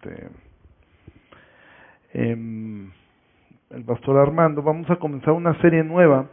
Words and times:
este 0.00 0.28
em, 2.12 2.90
el 3.70 3.84
pastor 3.84 4.18
Armando, 4.18 4.62
vamos 4.62 4.90
a 4.90 4.96
comenzar 4.96 5.32
una 5.32 5.54
serie 5.60 5.84
nueva 5.84 6.26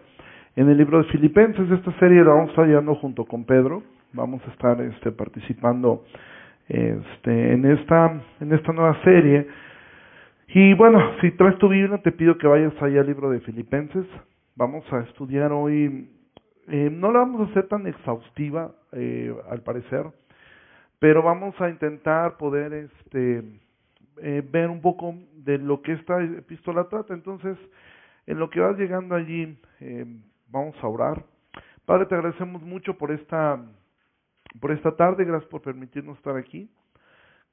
en 0.55 0.70
el 0.70 0.77
libro 0.77 1.00
de 1.00 1.09
Filipenses. 1.11 1.69
Esta 1.69 1.91
serie 2.00 2.23
la 2.23 2.32
vamos 2.32 2.47
a 2.47 2.51
estar 2.51 2.65
llevando 2.65 2.95
junto 2.95 3.25
con 3.25 3.45
Pedro. 3.45 3.83
Vamos 4.14 4.41
a 4.47 4.51
estar 4.51 4.82
este, 4.82 5.11
participando 5.11 6.04
este, 6.68 7.54
en, 7.54 7.65
esta, 7.65 8.19
en 8.39 8.54
esta 8.54 8.73
nueva 8.73 9.00
serie. 9.04 9.47
Y 10.47 10.73
bueno, 10.73 10.99
si 11.21 11.31
traes 11.31 11.57
tu 11.59 11.68
Biblia, 11.68 11.99
te 11.99 12.11
pido 12.11 12.38
que 12.38 12.47
vayas 12.47 12.73
allá 12.81 13.01
al 13.01 13.07
libro 13.07 13.29
de 13.29 13.42
Filipenses. 13.42 14.06
Vamos 14.56 14.84
a 14.92 15.01
estudiar 15.01 15.51
hoy, 15.51 16.09
eh, 16.70 16.89
no 16.92 17.11
la 17.11 17.20
vamos 17.20 17.42
a 17.42 17.51
hacer 17.51 17.68
tan 17.68 17.86
exhaustiva, 17.86 18.71
eh, 18.93 19.31
al 19.51 19.61
parecer, 19.61 20.07
pero 21.00 21.21
vamos 21.21 21.60
a 21.61 21.69
intentar 21.69 22.37
poder 22.37 22.74
este, 22.74 23.43
eh, 24.21 24.43
ver 24.50 24.69
un 24.69 24.82
poco 24.82 25.15
de 25.33 25.57
lo 25.57 25.82
que 25.82 25.93
esta 25.93 26.21
epístola 26.23 26.87
trata. 26.89 27.14
Entonces, 27.14 27.57
en 28.25 28.39
lo 28.39 28.50
que 28.50 28.60
vas 28.60 28.78
llegando 28.78 29.15
allí, 29.15 29.60
eh, 29.79 30.06
vamos 30.47 30.75
a 30.82 30.87
orar. 30.87 31.23
Padre, 31.86 32.06
te 32.08 32.16
agradecemos 32.16 32.61
mucho 32.61 32.97
por 32.97 33.11
esta, 33.11 33.64
por 34.59 34.72
esta 34.72 34.95
tarde, 34.95 35.23
gracias 35.23 35.50
por 35.50 35.61
permitirnos 35.61 36.17
estar 36.17 36.36
aquí. 36.36 36.70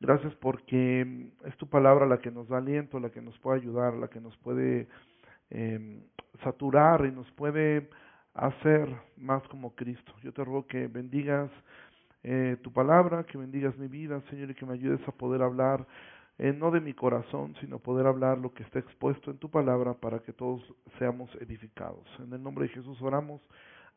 Gracias 0.00 0.34
porque 0.36 1.30
es 1.44 1.56
tu 1.56 1.68
palabra 1.68 2.06
la 2.06 2.18
que 2.18 2.30
nos 2.30 2.48
da 2.48 2.58
aliento, 2.58 2.98
la 2.98 3.10
que 3.10 3.22
nos 3.22 3.38
puede 3.38 3.60
ayudar, 3.60 3.94
la 3.94 4.08
que 4.08 4.20
nos 4.20 4.36
puede 4.38 4.88
eh, 5.50 6.02
saturar 6.42 7.06
y 7.06 7.12
nos 7.12 7.30
puede 7.32 7.88
hacer 8.34 8.88
más 9.16 9.42
como 9.44 9.74
Cristo. 9.74 10.12
Yo 10.22 10.32
te 10.32 10.44
ruego 10.44 10.66
que 10.66 10.88
bendigas 10.88 11.50
eh, 12.24 12.56
tu 12.62 12.72
palabra, 12.72 13.24
que 13.24 13.36
bendigas 13.36 13.76
mi 13.76 13.86
vida, 13.86 14.20
Señor, 14.30 14.50
y 14.50 14.54
que 14.54 14.64
me 14.64 14.72
ayudes 14.72 15.06
a 15.06 15.12
poder 15.12 15.42
hablar, 15.42 15.86
eh, 16.38 16.52
no 16.52 16.70
de 16.70 16.80
mi 16.80 16.94
corazón, 16.94 17.54
sino 17.60 17.78
poder 17.78 18.06
hablar 18.06 18.38
lo 18.38 18.52
que 18.52 18.62
está 18.62 18.78
expuesto 18.78 19.30
en 19.30 19.38
tu 19.38 19.50
palabra 19.50 19.92
para 19.94 20.18
que 20.20 20.32
todos 20.32 20.62
seamos 20.98 21.30
edificados. 21.40 22.04
En 22.18 22.32
el 22.32 22.42
nombre 22.42 22.64
de 22.66 22.72
Jesús 22.72 23.00
oramos. 23.02 23.40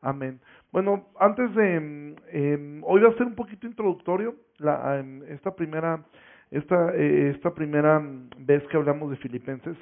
Amén. 0.02 0.40
Bueno, 0.70 1.08
antes 1.18 1.52
de, 1.54 2.14
eh, 2.28 2.80
hoy 2.84 3.00
va 3.00 3.08
a 3.08 3.14
ser 3.14 3.26
un 3.26 3.34
poquito 3.34 3.66
introductorio, 3.66 4.36
la, 4.58 4.98
em, 4.98 5.22
esta 5.24 5.56
primera, 5.56 6.04
esta, 6.50 6.94
eh, 6.94 7.30
esta 7.30 7.52
primera 7.52 8.00
vez 8.38 8.62
que 8.68 8.76
hablamos 8.76 9.10
de 9.10 9.16
Filipenses. 9.16 9.76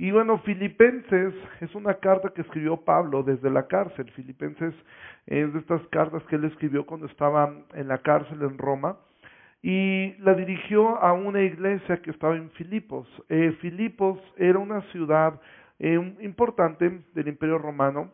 Y 0.00 0.12
bueno, 0.12 0.38
Filipenses 0.38 1.34
es 1.60 1.74
una 1.74 1.92
carta 1.92 2.30
que 2.30 2.40
escribió 2.40 2.78
Pablo 2.78 3.22
desde 3.22 3.50
la 3.50 3.66
cárcel. 3.66 4.10
Filipenses 4.12 4.72
es 5.26 5.52
de 5.52 5.58
estas 5.58 5.86
cartas 5.88 6.22
que 6.22 6.36
él 6.36 6.44
escribió 6.46 6.86
cuando 6.86 7.04
estaba 7.04 7.52
en 7.74 7.86
la 7.86 7.98
cárcel 7.98 8.40
en 8.40 8.56
Roma 8.56 8.96
y 9.60 10.14
la 10.20 10.32
dirigió 10.32 10.96
a 11.02 11.12
una 11.12 11.42
iglesia 11.42 12.00
que 12.00 12.12
estaba 12.12 12.34
en 12.34 12.48
Filipos. 12.52 13.06
Eh, 13.28 13.54
Filipos 13.60 14.18
era 14.38 14.58
una 14.58 14.80
ciudad 14.90 15.38
eh, 15.78 16.00
importante 16.22 17.02
del 17.12 17.28
Imperio 17.28 17.58
Romano 17.58 18.10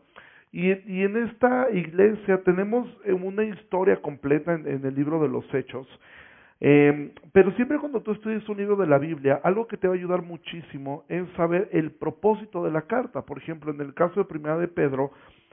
y, 0.51 0.73
en 0.73 1.17
esta 1.29 1.70
iglesia 1.70 2.42
tenemos 2.42 2.89
eh, 3.05 3.12
una 3.12 3.45
historia 3.45 4.03
completa 4.03 4.55
en 4.55 4.84
el 4.84 4.92
libro 4.92 5.23
de 5.23 5.29
los 5.29 5.45
Hechos 5.55 5.87
eh, 6.60 7.12
pero 7.32 7.52
siempre 7.52 7.78
cuando 7.78 8.00
tú 8.02 8.12
estudias 8.12 8.48
un 8.48 8.56
libro 8.56 8.76
de 8.76 8.86
la 8.86 8.98
Biblia, 8.98 9.40
algo 9.44 9.66
que 9.66 9.76
te 9.76 9.88
va 9.88 9.94
a 9.94 9.96
ayudar 9.96 10.22
muchísimo 10.22 11.04
es 11.08 11.28
saber 11.36 11.68
el 11.72 11.92
propósito 11.92 12.64
de 12.64 12.70
la 12.70 12.82
carta. 12.82 13.22
Por 13.22 13.38
ejemplo, 13.38 13.70
en 13.70 13.80
el 13.80 13.94
caso 13.94 14.20
de 14.20 14.24
Primera 14.24 14.56
de 14.56 14.68
Pedro, 14.68 15.10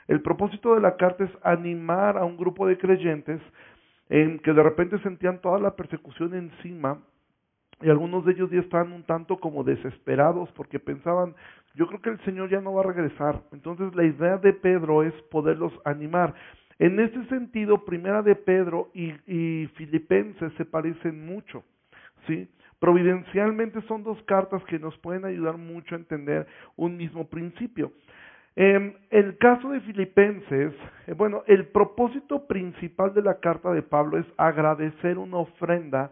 el 0.08 0.22
propósito 0.22 0.76
de 0.76 0.82
la 0.82 0.96
carta 0.96 1.26
es 1.26 1.32
animar 1.44 2.18
a 2.18 2.26
un 2.26 2.38
grupo 2.38 2.68
de 2.68 2.78
creyentes 2.78 3.42
en 4.10 4.40
que 4.40 4.54
de 4.54 4.64
repente 4.64 5.00
sentían 5.00 5.42
toda 5.42 5.60
la 5.60 5.76
persecución 5.76 6.34
encima 6.36 7.02
y 7.82 7.90
algunos 7.90 8.24
de 8.26 8.34
ellos 8.34 8.50
ya 8.50 8.60
estaban 8.60 8.94
un 8.94 9.04
tanto 9.04 9.38
como 9.38 9.64
desesperados 9.64 10.50
porque 10.56 10.80
pensaban, 10.80 11.36
yo 11.76 11.88
creo 11.88 12.02
que 12.02 12.10
el 12.12 12.20
Señor 12.24 12.50
ya 12.50 12.62
no 12.62 12.74
va 12.74 12.82
a 12.82 12.88
regresar. 12.94 13.42
Entonces 13.52 13.94
la 13.96 14.06
idea 14.06 14.38
de 14.38 14.54
Pedro 14.54 15.04
es 15.04 15.14
poderlos 15.32 15.74
animar. 15.84 16.34
En 16.84 17.00
este 17.00 17.24
sentido, 17.28 17.86
Primera 17.86 18.22
de 18.22 18.36
Pedro 18.36 18.90
y, 18.94 19.68
Filipenses 19.76 20.52
se 20.58 20.66
parecen 20.66 21.26
mucho, 21.26 21.64
¿sí? 22.28 22.50
Providencialmente 22.78 23.82
son 23.84 24.04
dos 24.04 24.22
cartas 24.24 24.62
que 24.66 24.78
nos 24.78 24.98
pueden 24.98 25.24
ayudar 25.24 25.56
mucho 25.56 25.96
a 25.96 26.00
entender 26.00 26.46
un 26.76 26.98
mismo 26.98 27.30
principio. 27.30 27.94
En 28.58 28.98
el 29.12 29.38
caso 29.38 29.70
de 29.70 29.80
Filipenses, 29.80 30.74
eh, 31.08 31.14
bueno, 31.14 31.44
el 31.48 31.68
propósito 31.68 32.48
principal 32.48 33.14
de 33.14 33.22
la 33.22 33.40
carta 33.40 33.72
de 33.72 33.82
Pablo 33.82 34.18
es 34.18 34.26
agradecer 34.36 35.18
una 35.18 35.38
ofrenda 35.38 36.12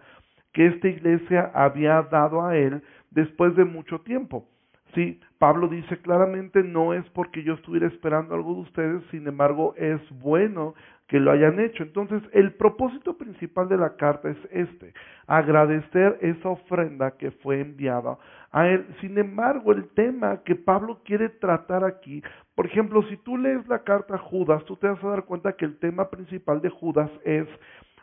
que 0.53 0.67
esta 0.67 0.87
iglesia 0.87 1.51
había 1.53 2.01
dado 2.03 2.45
a 2.45 2.55
él 2.55 2.81
después 3.09 3.57
de 3.57 3.65
mucho 3.65 3.99
tiempo. 3.99 4.47
Sí, 4.93 5.19
Pablo 5.37 5.67
dice 5.67 5.97
claramente 5.99 6.63
no 6.63 6.93
es 6.93 7.07
porque 7.11 7.43
yo 7.43 7.53
estuviera 7.53 7.87
esperando 7.87 8.35
algo 8.35 8.55
de 8.55 8.61
ustedes, 8.61 9.03
sin 9.11 9.27
embargo 9.27 9.73
es 9.77 10.01
bueno 10.19 10.73
que 11.07 11.19
lo 11.19 11.31
hayan 11.31 11.59
hecho. 11.59 11.83
Entonces, 11.83 12.21
el 12.31 12.53
propósito 12.53 13.17
principal 13.17 13.67
de 13.67 13.77
la 13.77 13.95
carta 13.95 14.29
es 14.29 14.37
este, 14.49 14.93
agradecer 15.27 16.17
esa 16.21 16.49
ofrenda 16.49 17.17
que 17.17 17.31
fue 17.31 17.59
enviada 17.59 18.17
a 18.51 18.67
él. 18.67 18.85
Sin 19.01 19.17
embargo, 19.17 19.73
el 19.73 19.89
tema 19.89 20.41
que 20.43 20.55
Pablo 20.55 21.01
quiere 21.03 21.29
tratar 21.29 21.83
aquí, 21.83 22.23
por 22.55 22.65
ejemplo, 22.65 23.01
si 23.09 23.17
tú 23.17 23.37
lees 23.37 23.67
la 23.67 23.83
carta 23.83 24.15
a 24.15 24.19
Judas, 24.19 24.63
tú 24.65 24.75
te 24.75 24.87
vas 24.87 25.03
a 25.03 25.09
dar 25.09 25.25
cuenta 25.25 25.53
que 25.53 25.65
el 25.65 25.79
tema 25.79 26.09
principal 26.09 26.61
de 26.61 26.69
Judas 26.69 27.09
es 27.25 27.47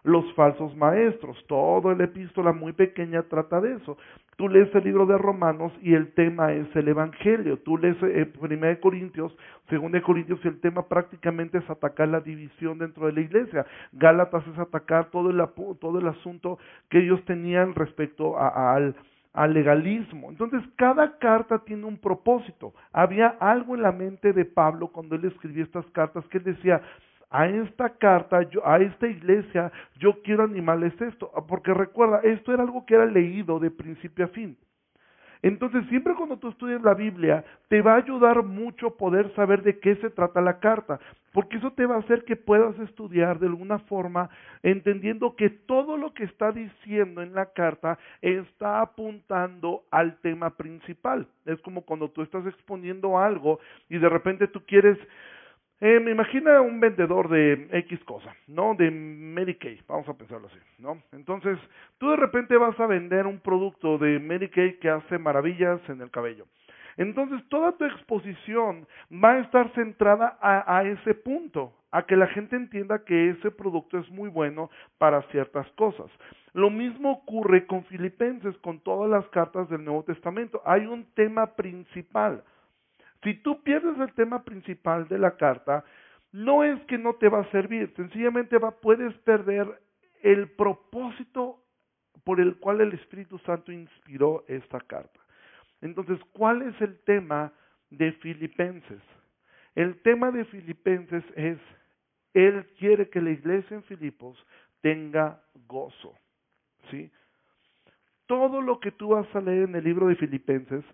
los 0.04 0.32
falsos 0.34 0.76
maestros. 0.76 1.36
Todo 1.46 1.92
el 1.92 2.00
epístola 2.00 2.52
muy 2.52 2.72
pequeña 2.72 3.22
trata 3.22 3.60
de 3.60 3.74
eso. 3.74 3.96
Tú 4.36 4.48
lees 4.48 4.72
el 4.74 4.84
libro 4.84 5.04
de 5.06 5.18
Romanos 5.18 5.72
y 5.82 5.94
el 5.94 6.12
tema 6.14 6.52
es 6.52 6.68
el 6.76 6.88
Evangelio. 6.88 7.58
Tú 7.58 7.76
lees 7.76 7.96
eh, 8.02 8.24
Primera 8.40 8.74
de 8.74 8.80
Corintios, 8.80 9.36
Segunda 9.68 9.98
de 9.98 10.04
Corintios 10.04 10.38
y 10.44 10.48
el 10.48 10.60
tema 10.60 10.86
prácticamente 10.86 11.58
es 11.58 11.68
atacar 11.68 12.08
la 12.08 12.20
división 12.20 12.78
dentro 12.78 13.06
de 13.06 13.12
la 13.12 13.20
iglesia. 13.20 13.66
Gálatas 13.92 14.46
es 14.46 14.58
atacar 14.58 15.10
todo 15.10 15.30
el, 15.30 15.44
todo 15.80 15.98
el 15.98 16.06
asunto 16.06 16.58
que 16.88 17.00
ellos 17.00 17.24
tenían 17.24 17.74
respecto 17.74 18.38
al 18.38 18.94
al 19.38 19.54
legalismo. 19.54 20.30
Entonces, 20.30 20.62
cada 20.74 21.16
carta 21.18 21.60
tiene 21.64 21.84
un 21.84 21.98
propósito. 21.98 22.74
Había 22.92 23.28
algo 23.38 23.76
en 23.76 23.82
la 23.82 23.92
mente 23.92 24.32
de 24.32 24.44
Pablo 24.44 24.88
cuando 24.88 25.14
él 25.14 25.24
escribió 25.26 25.62
estas 25.62 25.86
cartas 25.92 26.24
que 26.26 26.38
él 26.38 26.44
decía, 26.44 26.82
a 27.30 27.46
esta 27.46 27.90
carta, 27.90 28.40
a 28.64 28.78
esta 28.78 29.06
iglesia, 29.06 29.70
yo 29.98 30.22
quiero 30.22 30.44
animarles 30.44 30.98
esto, 31.00 31.30
porque 31.46 31.74
recuerda, 31.74 32.20
esto 32.22 32.52
era 32.52 32.62
algo 32.62 32.86
que 32.86 32.94
era 32.94 33.06
leído 33.06 33.58
de 33.58 33.70
principio 33.70 34.24
a 34.24 34.28
fin. 34.28 34.56
Entonces, 35.42 35.84
siempre 35.88 36.14
cuando 36.14 36.36
tú 36.38 36.48
estudias 36.48 36.82
la 36.82 36.94
Biblia, 36.94 37.44
te 37.68 37.80
va 37.80 37.94
a 37.94 37.98
ayudar 37.98 38.42
mucho 38.42 38.96
poder 38.96 39.32
saber 39.34 39.62
de 39.62 39.78
qué 39.78 39.94
se 39.96 40.10
trata 40.10 40.40
la 40.40 40.58
carta, 40.58 40.98
porque 41.32 41.58
eso 41.58 41.72
te 41.72 41.86
va 41.86 41.96
a 41.96 42.00
hacer 42.00 42.24
que 42.24 42.34
puedas 42.34 42.76
estudiar 42.80 43.38
de 43.38 43.46
alguna 43.46 43.78
forma, 43.80 44.30
entendiendo 44.64 45.36
que 45.36 45.50
todo 45.50 45.96
lo 45.96 46.12
que 46.12 46.24
está 46.24 46.50
diciendo 46.50 47.22
en 47.22 47.34
la 47.34 47.52
carta 47.52 47.98
está 48.20 48.80
apuntando 48.80 49.84
al 49.92 50.18
tema 50.20 50.56
principal. 50.56 51.28
Es 51.46 51.60
como 51.60 51.82
cuando 51.82 52.10
tú 52.10 52.22
estás 52.22 52.44
exponiendo 52.46 53.18
algo 53.18 53.60
y 53.88 53.98
de 53.98 54.08
repente 54.08 54.48
tú 54.48 54.62
quieres 54.66 54.98
eh, 55.80 56.00
me 56.00 56.10
imagina 56.10 56.60
un 56.60 56.80
vendedor 56.80 57.28
de 57.28 57.68
X 57.72 58.02
cosa, 58.04 58.34
¿no? 58.46 58.74
De 58.74 59.56
Kay, 59.60 59.80
vamos 59.86 60.08
a 60.08 60.14
pensarlo 60.14 60.48
así, 60.48 60.58
¿no? 60.78 61.00
Entonces, 61.12 61.58
tú 61.98 62.10
de 62.10 62.16
repente 62.16 62.56
vas 62.56 62.78
a 62.80 62.86
vender 62.86 63.26
un 63.26 63.38
producto 63.38 63.98
de 63.98 64.50
Kay 64.52 64.78
que 64.78 64.90
hace 64.90 65.18
maravillas 65.18 65.80
en 65.88 66.00
el 66.00 66.10
cabello. 66.10 66.46
Entonces, 66.96 67.40
toda 67.48 67.72
tu 67.72 67.84
exposición 67.84 68.88
va 69.12 69.34
a 69.34 69.38
estar 69.38 69.72
centrada 69.74 70.36
a 70.42 70.82
ese 70.82 71.14
punto, 71.14 71.72
a 71.90 72.02
que 72.02 72.16
la 72.16 72.26
gente 72.26 72.56
entienda 72.56 73.04
que 73.04 73.30
ese 73.30 73.50
producto 73.50 73.98
es 73.98 74.10
muy 74.10 74.28
bueno 74.28 74.70
para 74.98 75.22
ciertas 75.30 75.66
cosas. 75.72 76.10
Lo 76.52 76.70
mismo 76.70 77.12
ocurre 77.12 77.66
con 77.66 77.84
Filipenses, 77.84 78.56
con 78.58 78.80
todas 78.80 79.10
las 79.10 79.26
cartas 79.28 79.68
del 79.68 79.84
Nuevo 79.84 80.02
Testamento. 80.02 80.60
Hay 80.64 80.86
un 80.86 81.04
tema 81.14 81.54
principal. 81.54 82.42
Si 83.22 83.34
tú 83.34 83.62
pierdes 83.62 83.98
el 83.98 84.12
tema 84.14 84.44
principal 84.44 85.08
de 85.08 85.18
la 85.18 85.36
carta, 85.36 85.84
no 86.32 86.62
es 86.62 86.80
que 86.84 86.98
no 86.98 87.14
te 87.14 87.28
va 87.28 87.40
a 87.40 87.50
servir, 87.50 87.92
sencillamente 87.96 88.58
puedes 88.82 89.14
perder 89.18 89.80
el 90.22 90.50
propósito 90.50 91.62
por 92.24 92.40
el 92.40 92.56
cual 92.58 92.80
el 92.80 92.92
Espíritu 92.92 93.38
Santo 93.40 93.72
inspiró 93.72 94.44
esta 94.48 94.80
carta. 94.80 95.18
Entonces, 95.80 96.18
¿cuál 96.32 96.62
es 96.62 96.80
el 96.80 96.98
tema 97.00 97.52
de 97.90 98.12
Filipenses? 98.12 99.00
El 99.74 100.00
tema 100.02 100.30
de 100.30 100.44
Filipenses 100.46 101.24
es, 101.36 101.58
Él 102.34 102.66
quiere 102.78 103.08
que 103.08 103.20
la 103.20 103.30
iglesia 103.30 103.76
en 103.76 103.84
Filipos 103.84 104.36
tenga 104.80 105.40
gozo. 105.66 106.14
¿sí? 106.90 107.10
Todo 108.26 108.60
lo 108.60 108.80
que 108.80 108.92
tú 108.92 109.08
vas 109.08 109.34
a 109.34 109.40
leer 109.40 109.68
en 109.68 109.76
el 109.76 109.84
libro 109.84 110.08
de 110.08 110.16
Filipenses 110.16 110.84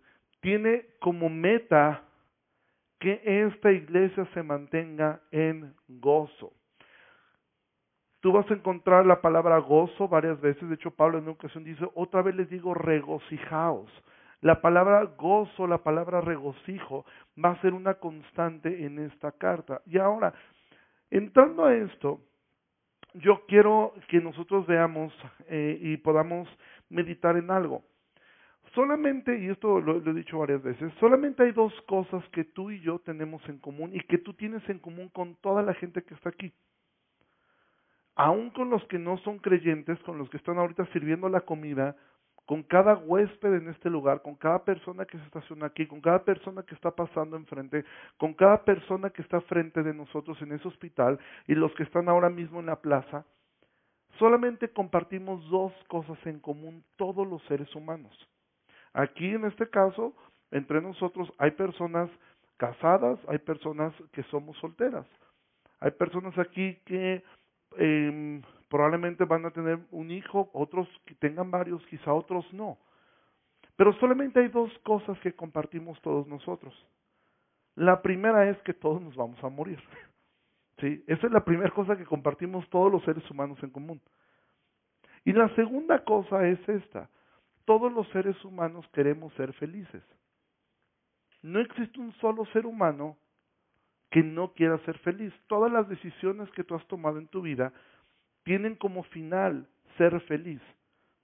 tiene 0.40 0.86
como 1.00 1.28
meta 1.28 2.04
que 3.04 3.20
esta 3.46 3.70
iglesia 3.70 4.26
se 4.32 4.42
mantenga 4.42 5.20
en 5.30 5.74
gozo. 5.86 6.54
Tú 8.20 8.32
vas 8.32 8.50
a 8.50 8.54
encontrar 8.54 9.04
la 9.04 9.20
palabra 9.20 9.58
gozo 9.58 10.08
varias 10.08 10.40
veces. 10.40 10.66
De 10.70 10.76
hecho, 10.76 10.90
Pablo 10.90 11.18
en 11.18 11.24
una 11.24 11.32
ocasión 11.32 11.64
dice, 11.64 11.86
otra 11.94 12.22
vez 12.22 12.34
les 12.34 12.48
digo 12.48 12.72
regocijaos. 12.72 13.90
La 14.40 14.62
palabra 14.62 15.04
gozo, 15.18 15.66
la 15.66 15.82
palabra 15.82 16.22
regocijo 16.22 17.04
va 17.42 17.50
a 17.50 17.60
ser 17.60 17.74
una 17.74 17.94
constante 17.94 18.86
en 18.86 18.98
esta 18.98 19.32
carta. 19.32 19.82
Y 19.84 19.98
ahora, 19.98 20.32
entrando 21.10 21.66
a 21.66 21.74
esto, 21.74 22.20
yo 23.12 23.44
quiero 23.46 23.92
que 24.08 24.22
nosotros 24.22 24.66
veamos 24.66 25.12
eh, 25.48 25.76
y 25.78 25.98
podamos 25.98 26.48
meditar 26.88 27.36
en 27.36 27.50
algo. 27.50 27.82
Solamente, 28.74 29.38
y 29.38 29.48
esto 29.48 29.80
lo, 29.80 30.00
lo, 30.00 30.10
he 30.10 30.14
dicho 30.14 30.38
varias 30.38 30.62
veces, 30.62 30.92
solamente 30.98 31.44
hay 31.44 31.52
dos 31.52 31.72
cosas 31.82 32.24
que 32.30 32.44
tú 32.44 32.70
y 32.70 32.80
yo 32.80 32.98
tenemos 32.98 33.40
en 33.48 33.58
común 33.58 33.94
y 33.94 34.00
que 34.00 34.18
tú 34.18 34.34
tienes 34.34 34.68
en 34.68 34.78
común 34.78 35.08
con 35.10 35.36
toda 35.36 35.62
la 35.62 35.74
gente 35.74 36.02
que 36.02 36.14
está 36.14 36.30
aquí 36.30 36.52
aún 38.16 38.50
con 38.50 38.70
los 38.70 38.84
que 38.84 38.98
no 38.98 39.18
son 39.18 39.38
creyentes, 39.38 39.98
con 40.00 40.18
los 40.18 40.28
que 40.30 40.36
están 40.36 40.58
ahorita 40.58 40.86
sirviendo 40.92 41.28
la 41.28 41.40
comida, 41.40 41.96
con 42.46 42.62
cada 42.62 42.96
huésped 42.96 43.54
en 43.54 43.68
este 43.68 43.88
lugar, 43.88 44.22
con 44.22 44.34
cada 44.34 44.64
persona 44.64 45.06
que 45.06 45.18
se 45.18 45.24
estaciona 45.24 45.66
aquí, 45.66 45.86
con 45.86 46.00
cada 46.00 46.24
persona 46.24 46.62
que 46.62 46.74
está 46.74 46.90
pasando 46.90 47.36
enfrente, 47.36 47.84
con 48.18 48.34
cada 48.34 48.64
persona 48.64 49.10
que 49.10 49.22
está 49.22 49.40
frente 49.42 49.82
de 49.82 49.94
nosotros 49.94 50.40
en 50.42 50.52
ese 50.52 50.68
hospital 50.68 51.18
y 51.46 51.54
los 51.54 51.74
que 51.74 51.84
están 51.84 52.08
ahora 52.08 52.28
mismo 52.28 52.60
en 52.60 52.66
la 52.66 52.80
plaza, 52.80 53.24
solamente 54.18 54.68
compartimos 54.68 55.48
dos 55.48 55.72
cosas 55.88 56.18
en 56.26 56.38
común 56.38 56.84
todos 56.96 57.26
los 57.26 57.42
seres 57.44 57.74
humanos. 57.74 58.12
Aquí 58.94 59.28
en 59.28 59.44
este 59.44 59.68
caso, 59.68 60.14
entre 60.50 60.80
nosotros 60.80 61.30
hay 61.38 61.50
personas 61.50 62.08
casadas, 62.56 63.18
hay 63.28 63.38
personas 63.38 63.92
que 64.12 64.22
somos 64.24 64.56
solteras. 64.58 65.06
Hay 65.80 65.90
personas 65.90 66.38
aquí 66.38 66.76
que 66.86 67.22
eh, 67.76 68.42
probablemente 68.70 69.24
van 69.24 69.44
a 69.46 69.50
tener 69.50 69.78
un 69.90 70.10
hijo, 70.10 70.48
otros 70.52 70.88
que 71.04 71.14
tengan 71.16 71.50
varios, 71.50 71.84
quizá 71.86 72.12
otros 72.12 72.50
no. 72.52 72.78
Pero 73.76 73.92
solamente 73.94 74.40
hay 74.40 74.48
dos 74.48 74.70
cosas 74.84 75.18
que 75.20 75.34
compartimos 75.34 76.00
todos 76.00 76.26
nosotros. 76.26 76.74
La 77.74 78.00
primera 78.02 78.48
es 78.48 78.56
que 78.62 78.74
todos 78.74 79.02
nos 79.02 79.16
vamos 79.16 79.42
a 79.42 79.48
morir. 79.48 79.80
¿Sí? 80.78 81.04
Esa 81.06 81.26
es 81.26 81.32
la 81.32 81.44
primera 81.44 81.70
cosa 81.70 81.96
que 81.96 82.04
compartimos 82.04 82.68
todos 82.70 82.90
los 82.90 83.02
seres 83.04 83.28
humanos 83.30 83.58
en 83.62 83.70
común. 83.70 84.00
Y 85.24 85.32
la 85.32 85.52
segunda 85.54 86.04
cosa 86.04 86.46
es 86.46 86.68
esta. 86.68 87.08
Todos 87.64 87.92
los 87.92 88.08
seres 88.08 88.42
humanos 88.44 88.86
queremos 88.92 89.32
ser 89.34 89.52
felices. 89.54 90.02
No 91.42 91.60
existe 91.60 92.00
un 92.00 92.12
solo 92.14 92.44
ser 92.46 92.66
humano 92.66 93.16
que 94.10 94.22
no 94.22 94.52
quiera 94.52 94.78
ser 94.84 94.98
feliz. 94.98 95.32
Todas 95.46 95.72
las 95.72 95.88
decisiones 95.88 96.50
que 96.52 96.64
tú 96.64 96.74
has 96.74 96.86
tomado 96.86 97.18
en 97.18 97.28
tu 97.28 97.42
vida 97.42 97.72
tienen 98.44 98.76
como 98.76 99.02
final 99.04 99.66
ser 99.98 100.20
feliz. 100.22 100.60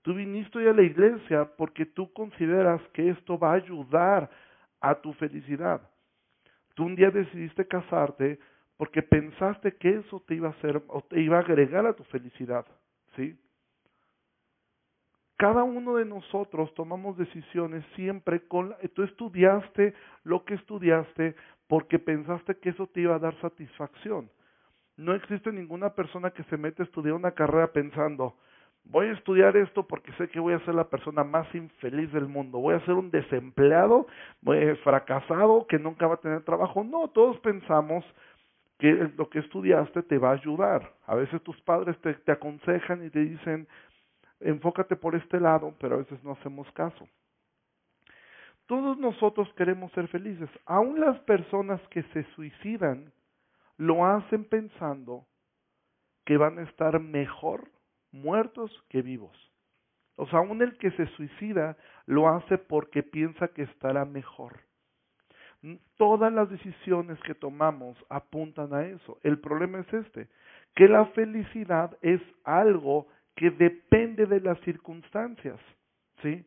Tú 0.01 0.15
viniste 0.15 0.57
hoy 0.57 0.67
a 0.67 0.73
la 0.73 0.81
iglesia 0.81 1.45
porque 1.57 1.85
tú 1.85 2.11
consideras 2.13 2.81
que 2.93 3.09
esto 3.09 3.37
va 3.37 3.51
a 3.51 3.55
ayudar 3.55 4.29
a 4.79 4.95
tu 4.95 5.13
felicidad. 5.13 5.81
Tú 6.73 6.85
un 6.85 6.95
día 6.95 7.11
decidiste 7.11 7.67
casarte 7.67 8.39
porque 8.77 9.03
pensaste 9.03 9.75
que 9.75 9.97
eso 9.97 10.23
te 10.27 10.35
iba 10.35 10.47
a 10.47 10.51
hacer 10.51 10.81
o 10.87 11.01
te 11.01 11.21
iba 11.21 11.37
a 11.37 11.41
agregar 11.41 11.85
a 11.85 11.93
tu 11.93 12.03
felicidad, 12.05 12.65
¿sí? 13.15 13.37
Cada 15.41 15.63
uno 15.63 15.95
de 15.95 16.05
nosotros 16.05 16.71
tomamos 16.75 17.17
decisiones 17.17 17.83
siempre 17.95 18.41
con 18.41 18.75
tú 18.93 19.01
estudiaste 19.01 19.95
lo 20.23 20.45
que 20.45 20.53
estudiaste 20.53 21.33
porque 21.67 21.97
pensaste 21.97 22.59
que 22.59 22.69
eso 22.69 22.85
te 22.85 23.01
iba 23.01 23.15
a 23.15 23.19
dar 23.19 23.33
satisfacción. 23.41 24.29
No 24.97 25.15
existe 25.15 25.51
ninguna 25.51 25.95
persona 25.95 26.29
que 26.29 26.43
se 26.43 26.57
mete 26.57 26.83
a 26.83 26.85
estudiar 26.85 27.15
una 27.15 27.31
carrera 27.31 27.73
pensando, 27.73 28.35
voy 28.83 29.07
a 29.07 29.13
estudiar 29.13 29.57
esto 29.57 29.87
porque 29.87 30.13
sé 30.13 30.27
que 30.27 30.39
voy 30.39 30.53
a 30.53 30.63
ser 30.63 30.75
la 30.75 30.91
persona 30.91 31.23
más 31.23 31.47
infeliz 31.55 32.11
del 32.11 32.27
mundo, 32.27 32.59
voy 32.59 32.75
a 32.75 32.85
ser 32.85 32.93
un 32.93 33.09
desempleado, 33.09 34.05
fracasado, 34.83 35.65
que 35.65 35.79
nunca 35.79 36.05
va 36.05 36.13
a 36.13 36.21
tener 36.21 36.43
trabajo. 36.43 36.83
No, 36.83 37.07
todos 37.07 37.39
pensamos 37.39 38.05
que 38.77 39.09
lo 39.17 39.27
que 39.27 39.39
estudiaste 39.39 40.03
te 40.03 40.19
va 40.19 40.29
a 40.29 40.33
ayudar. 40.33 40.93
A 41.07 41.15
veces 41.15 41.41
tus 41.41 41.59
padres 41.61 41.97
te 41.99 42.31
aconsejan 42.31 43.03
y 43.03 43.09
te 43.09 43.21
dicen, 43.21 43.67
enfócate 44.41 44.95
por 44.95 45.15
este 45.15 45.39
lado, 45.39 45.73
pero 45.79 45.95
a 45.95 45.99
veces 45.99 46.23
no 46.23 46.31
hacemos 46.33 46.69
caso. 46.71 47.07
Todos 48.65 48.97
nosotros 48.97 49.51
queremos 49.55 49.91
ser 49.91 50.07
felices. 50.07 50.49
Aún 50.65 50.99
las 50.99 51.19
personas 51.21 51.81
que 51.89 52.03
se 52.13 52.23
suicidan 52.35 53.11
lo 53.77 54.05
hacen 54.05 54.45
pensando 54.45 55.25
que 56.25 56.37
van 56.37 56.59
a 56.59 56.63
estar 56.63 56.99
mejor 56.99 57.69
muertos 58.11 58.71
que 58.89 59.01
vivos. 59.01 59.35
O 60.15 60.27
sea, 60.27 60.39
aún 60.39 60.61
el 60.61 60.77
que 60.77 60.91
se 60.91 61.07
suicida 61.07 61.77
lo 62.05 62.29
hace 62.29 62.57
porque 62.57 63.03
piensa 63.03 63.47
que 63.49 63.63
estará 63.63 64.05
mejor. 64.05 64.59
Todas 65.97 66.31
las 66.31 66.49
decisiones 66.49 67.19
que 67.21 67.35
tomamos 67.35 67.97
apuntan 68.09 68.73
a 68.73 68.85
eso. 68.85 69.19
El 69.23 69.39
problema 69.39 69.79
es 69.79 69.93
este, 69.93 70.27
que 70.75 70.87
la 70.87 71.07
felicidad 71.07 71.97
es 72.01 72.21
algo 72.43 73.07
que 73.41 73.49
depende 73.49 74.27
de 74.27 74.39
las 74.39 74.59
circunstancias, 74.59 75.59
¿sí? 76.21 76.45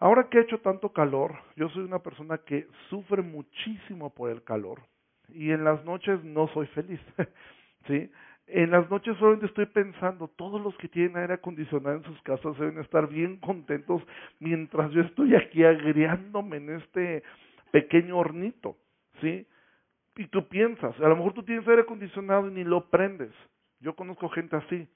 Ahora 0.00 0.28
que 0.28 0.38
ha 0.38 0.42
hecho 0.42 0.58
tanto 0.58 0.92
calor, 0.92 1.36
yo 1.54 1.68
soy 1.68 1.84
una 1.84 2.00
persona 2.00 2.38
que 2.38 2.66
sufre 2.88 3.22
muchísimo 3.22 4.10
por 4.12 4.32
el 4.32 4.42
calor 4.42 4.82
y 5.28 5.52
en 5.52 5.62
las 5.62 5.84
noches 5.84 6.24
no 6.24 6.48
soy 6.48 6.66
feliz, 6.74 6.98
¿sí? 7.86 8.10
En 8.48 8.72
las 8.72 8.90
noches 8.90 9.16
solamente 9.18 9.46
estoy 9.46 9.66
pensando, 9.66 10.26
todos 10.26 10.60
los 10.60 10.76
que 10.78 10.88
tienen 10.88 11.16
aire 11.16 11.34
acondicionado 11.34 11.98
en 11.98 12.02
sus 12.02 12.20
casas 12.22 12.58
deben 12.58 12.80
estar 12.80 13.08
bien 13.08 13.36
contentos 13.36 14.02
mientras 14.40 14.90
yo 14.90 15.02
estoy 15.02 15.36
aquí 15.36 15.62
agriándome 15.62 16.56
en 16.56 16.70
este 16.78 17.22
pequeño 17.70 18.18
hornito, 18.18 18.76
¿sí? 19.20 19.46
Y 20.16 20.26
tú 20.26 20.48
piensas, 20.48 20.98
a 20.98 21.08
lo 21.08 21.14
mejor 21.14 21.32
tú 21.32 21.44
tienes 21.44 21.68
aire 21.68 21.82
acondicionado 21.82 22.48
y 22.48 22.54
ni 22.54 22.64
lo 22.64 22.90
prendes. 22.90 23.30
Yo 23.78 23.94
conozco 23.94 24.28
gente 24.30 24.56
así, 24.56 24.88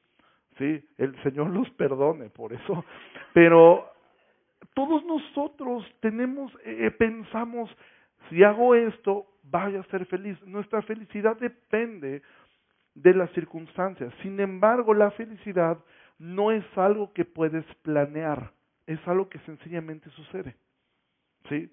¿sí? 0.59 0.85
El 0.99 1.21
Señor 1.23 1.51
los 1.51 1.71
perdone 1.71 2.31
por 2.31 2.53
eso, 2.53 2.85
pero 3.33 3.91
todos 4.75 5.05
nosotros 5.05 5.85
tenemos, 6.01 6.53
eh, 6.65 6.91
pensamos, 6.91 7.71
si 8.29 8.43
hago 8.43 8.75
esto, 8.75 9.27
vaya 9.43 9.81
a 9.81 9.85
ser 9.85 10.07
feliz. 10.07 10.41
Nuestra 10.47 10.83
felicidad 10.83 11.37
depende 11.37 12.23
de 12.95 13.15
las 13.15 13.31
circunstancias. 13.33 14.13
Sin 14.23 14.41
embargo, 14.41 14.95
la 14.95 15.11
felicidad 15.13 15.79
no 16.19 16.53
es 16.53 16.65
algo 16.77 17.13
que 17.13 17.25
puedes 17.25 17.65
planear, 17.83 18.53
es 18.87 19.01
algo 19.07 19.29
que 19.29 19.39
sencillamente 19.41 20.11
sucede. 20.11 20.57
¿Sí? 21.49 21.71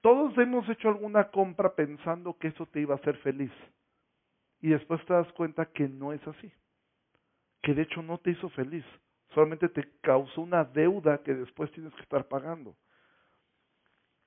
Todos 0.00 0.36
hemos 0.38 0.68
hecho 0.68 0.88
alguna 0.88 1.30
compra 1.30 1.74
pensando 1.74 2.36
que 2.38 2.48
eso 2.48 2.66
te 2.66 2.80
iba 2.80 2.94
a 2.94 2.98
hacer 2.98 3.16
feliz. 3.18 3.52
Y 4.60 4.70
después 4.70 5.04
te 5.06 5.12
das 5.12 5.30
cuenta 5.32 5.66
que 5.66 5.88
no 5.88 6.12
es 6.12 6.26
así. 6.26 6.50
Que 7.62 7.74
de 7.74 7.82
hecho 7.82 8.02
no 8.02 8.18
te 8.18 8.30
hizo 8.30 8.48
feliz 8.50 8.84
solamente 9.36 9.68
te 9.68 9.86
causó 10.00 10.40
una 10.40 10.64
deuda 10.64 11.18
que 11.18 11.34
después 11.34 11.70
tienes 11.72 11.92
que 11.94 12.02
estar 12.02 12.26
pagando. 12.26 12.74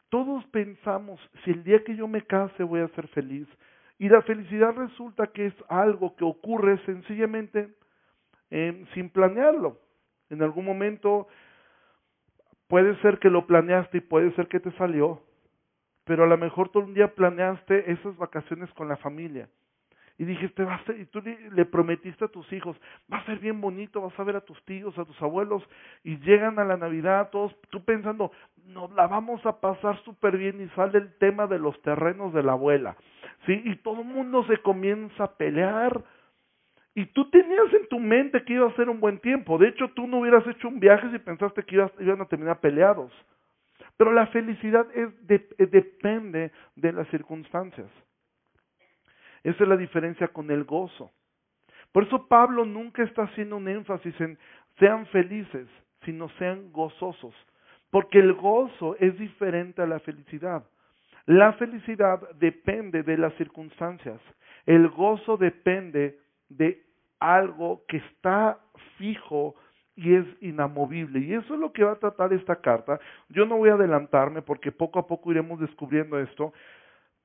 Todos 0.09 0.45
pensamos, 0.47 1.19
si 1.43 1.51
el 1.51 1.63
día 1.63 1.83
que 1.83 1.95
yo 1.95 2.07
me 2.07 2.21
case 2.21 2.63
voy 2.63 2.81
a 2.81 2.87
ser 2.89 3.07
feliz, 3.09 3.47
y 3.97 4.07
la 4.07 4.21
felicidad 4.21 4.75
resulta 4.75 5.27
que 5.27 5.47
es 5.47 5.53
algo 5.67 6.15
que 6.15 6.23
ocurre 6.23 6.77
sencillamente 6.85 7.73
eh, 8.51 8.85
sin 8.93 9.09
planearlo. 9.09 9.79
En 10.29 10.43
algún 10.43 10.65
momento 10.65 11.27
puede 12.67 12.95
ser 13.01 13.17
que 13.17 13.31
lo 13.31 13.47
planeaste 13.47 13.97
y 13.97 14.01
puede 14.01 14.31
ser 14.35 14.47
que 14.47 14.59
te 14.59 14.71
salió, 14.73 15.23
pero 16.05 16.23
a 16.23 16.27
lo 16.27 16.37
mejor 16.37 16.69
tú 16.69 16.79
un 16.79 16.93
día 16.93 17.15
planeaste 17.15 17.91
esas 17.91 18.15
vacaciones 18.15 18.71
con 18.73 18.87
la 18.87 18.97
familia 18.97 19.49
y 20.19 20.25
dijiste, 20.25 20.65
va 20.65 20.75
a 20.75 20.83
ser, 20.83 20.99
y 20.99 21.05
tú 21.05 21.21
le, 21.21 21.65
prometiste 21.65 22.25
a 22.25 22.27
tus 22.27 22.51
hijos, 22.51 22.75
va 23.11 23.19
a 23.19 23.25
ser 23.25 23.39
bien 23.39 23.61
bonito, 23.61 24.01
vas 24.01 24.19
a 24.19 24.23
ver 24.25 24.35
a 24.35 24.41
tus 24.41 24.61
tíos, 24.65 24.99
a 24.99 25.05
tus 25.05 25.19
abuelos, 25.21 25.63
y 26.03 26.17
llegan 26.17 26.59
a 26.59 26.65
la 26.65 26.75
Navidad, 26.75 27.29
todos, 27.31 27.55
tú 27.69 27.85
pensando, 27.85 28.33
nos 28.65 28.91
la 28.91 29.07
vamos 29.07 29.43
a 29.45 29.61
pasar 29.61 29.97
súper 30.03 30.37
bien, 30.37 30.61
y 30.61 30.67
sale 30.75 30.97
el 30.97 31.17
tema 31.19 31.47
de 31.47 31.57
los 31.57 31.81
terrenos 31.83 32.33
de 32.33 32.43
la 32.43 32.51
abuela, 32.51 32.97
¿sí? 33.45 33.61
Y 33.63 33.77
todo 33.77 34.01
el 34.01 34.07
mundo 34.07 34.43
se 34.43 34.57
comienza 34.57 35.23
a 35.23 35.37
pelear, 35.37 36.03
y 36.95 37.05
tú 37.05 37.29
tenías 37.29 37.73
en 37.73 37.87
tu 37.87 37.97
mente 37.97 38.43
que 38.43 38.55
iba 38.55 38.67
a 38.67 38.75
ser 38.75 38.89
un 38.89 38.99
buen 38.99 39.19
tiempo, 39.19 39.57
de 39.57 39.69
hecho 39.69 39.87
tú 39.91 40.05
no 40.05 40.19
hubieras 40.19 40.45
hecho 40.47 40.67
un 40.67 40.81
viaje 40.81 41.09
si 41.11 41.19
pensaste 41.19 41.63
que 41.63 41.75
ibas, 41.75 41.93
iban 41.97 42.19
a 42.19 42.25
terminar 42.25 42.59
peleados. 42.59 43.13
Pero 43.95 44.11
la 44.11 44.27
felicidad 44.27 44.85
es, 44.93 45.09
depende 45.71 46.51
de 46.75 46.91
las 46.91 47.07
circunstancias. 47.07 47.87
Esa 49.43 49.63
es 49.63 49.69
la 49.69 49.77
diferencia 49.77 50.27
con 50.29 50.51
el 50.51 50.63
gozo. 50.63 51.11
Por 51.91 52.03
eso 52.03 52.27
Pablo 52.27 52.65
nunca 52.65 53.03
está 53.03 53.23
haciendo 53.23 53.57
un 53.57 53.67
énfasis 53.67 54.19
en 54.21 54.37
sean 54.77 55.05
felices, 55.07 55.67
sino 56.03 56.29
sean 56.37 56.71
gozosos. 56.71 57.35
Porque 57.91 58.19
el 58.19 58.33
gozo 58.33 58.95
es 58.99 59.17
diferente 59.17 59.81
a 59.81 59.87
la 59.87 59.99
felicidad. 59.99 60.63
La 61.25 61.53
felicidad 61.53 62.19
depende 62.39 63.03
de 63.03 63.17
las 63.17 63.33
circunstancias. 63.35 64.19
El 64.65 64.89
gozo 64.89 65.37
depende 65.37 66.19
de 66.49 66.83
algo 67.19 67.83
que 67.87 67.97
está 67.97 68.59
fijo 68.97 69.55
y 69.95 70.15
es 70.15 70.25
inamovible. 70.41 71.19
Y 71.19 71.33
eso 71.33 71.53
es 71.53 71.59
lo 71.59 71.73
que 71.73 71.83
va 71.83 71.93
a 71.93 71.99
tratar 71.99 72.31
esta 72.33 72.55
carta. 72.55 72.99
Yo 73.29 73.45
no 73.45 73.57
voy 73.57 73.69
a 73.69 73.73
adelantarme 73.73 74.41
porque 74.41 74.71
poco 74.71 74.99
a 74.99 75.07
poco 75.07 75.31
iremos 75.31 75.59
descubriendo 75.59 76.19
esto. 76.19 76.53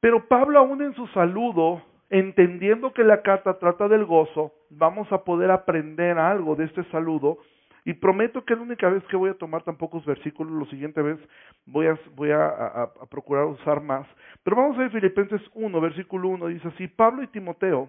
Pero 0.00 0.26
Pablo 0.26 0.58
aún 0.58 0.82
en 0.82 0.94
su 0.94 1.06
saludo, 1.08 1.82
entendiendo 2.18 2.92
que 2.92 3.02
la 3.02 3.22
carta 3.22 3.58
trata 3.58 3.88
del 3.88 4.04
gozo, 4.04 4.52
vamos 4.70 5.10
a 5.10 5.24
poder 5.24 5.50
aprender 5.50 6.16
algo 6.16 6.54
de 6.54 6.66
este 6.66 6.84
saludo. 6.84 7.38
Y 7.84 7.94
prometo 7.94 8.44
que 8.44 8.54
la 8.54 8.62
única 8.62 8.88
vez 8.88 9.02
que 9.08 9.16
voy 9.16 9.30
a 9.30 9.34
tomar 9.34 9.64
tan 9.64 9.76
pocos 9.76 10.06
versículos, 10.06 10.52
la 10.52 10.70
siguiente 10.70 11.02
vez 11.02 11.18
voy 11.66 11.86
a 11.86 12.90
procurar 13.10 13.46
usar 13.46 13.80
más. 13.80 14.06
Pero 14.44 14.56
vamos 14.56 14.76
a 14.76 14.82
ver 14.82 14.90
Filipenses 14.92 15.42
1, 15.54 15.80
versículo 15.80 16.28
1, 16.28 16.46
dice 16.46 16.68
así, 16.68 16.86
Pablo 16.86 17.24
y 17.24 17.26
Timoteo, 17.26 17.88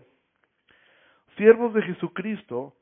siervos 1.38 1.76
de 1.76 1.84
Jesucristo, 1.84 2.74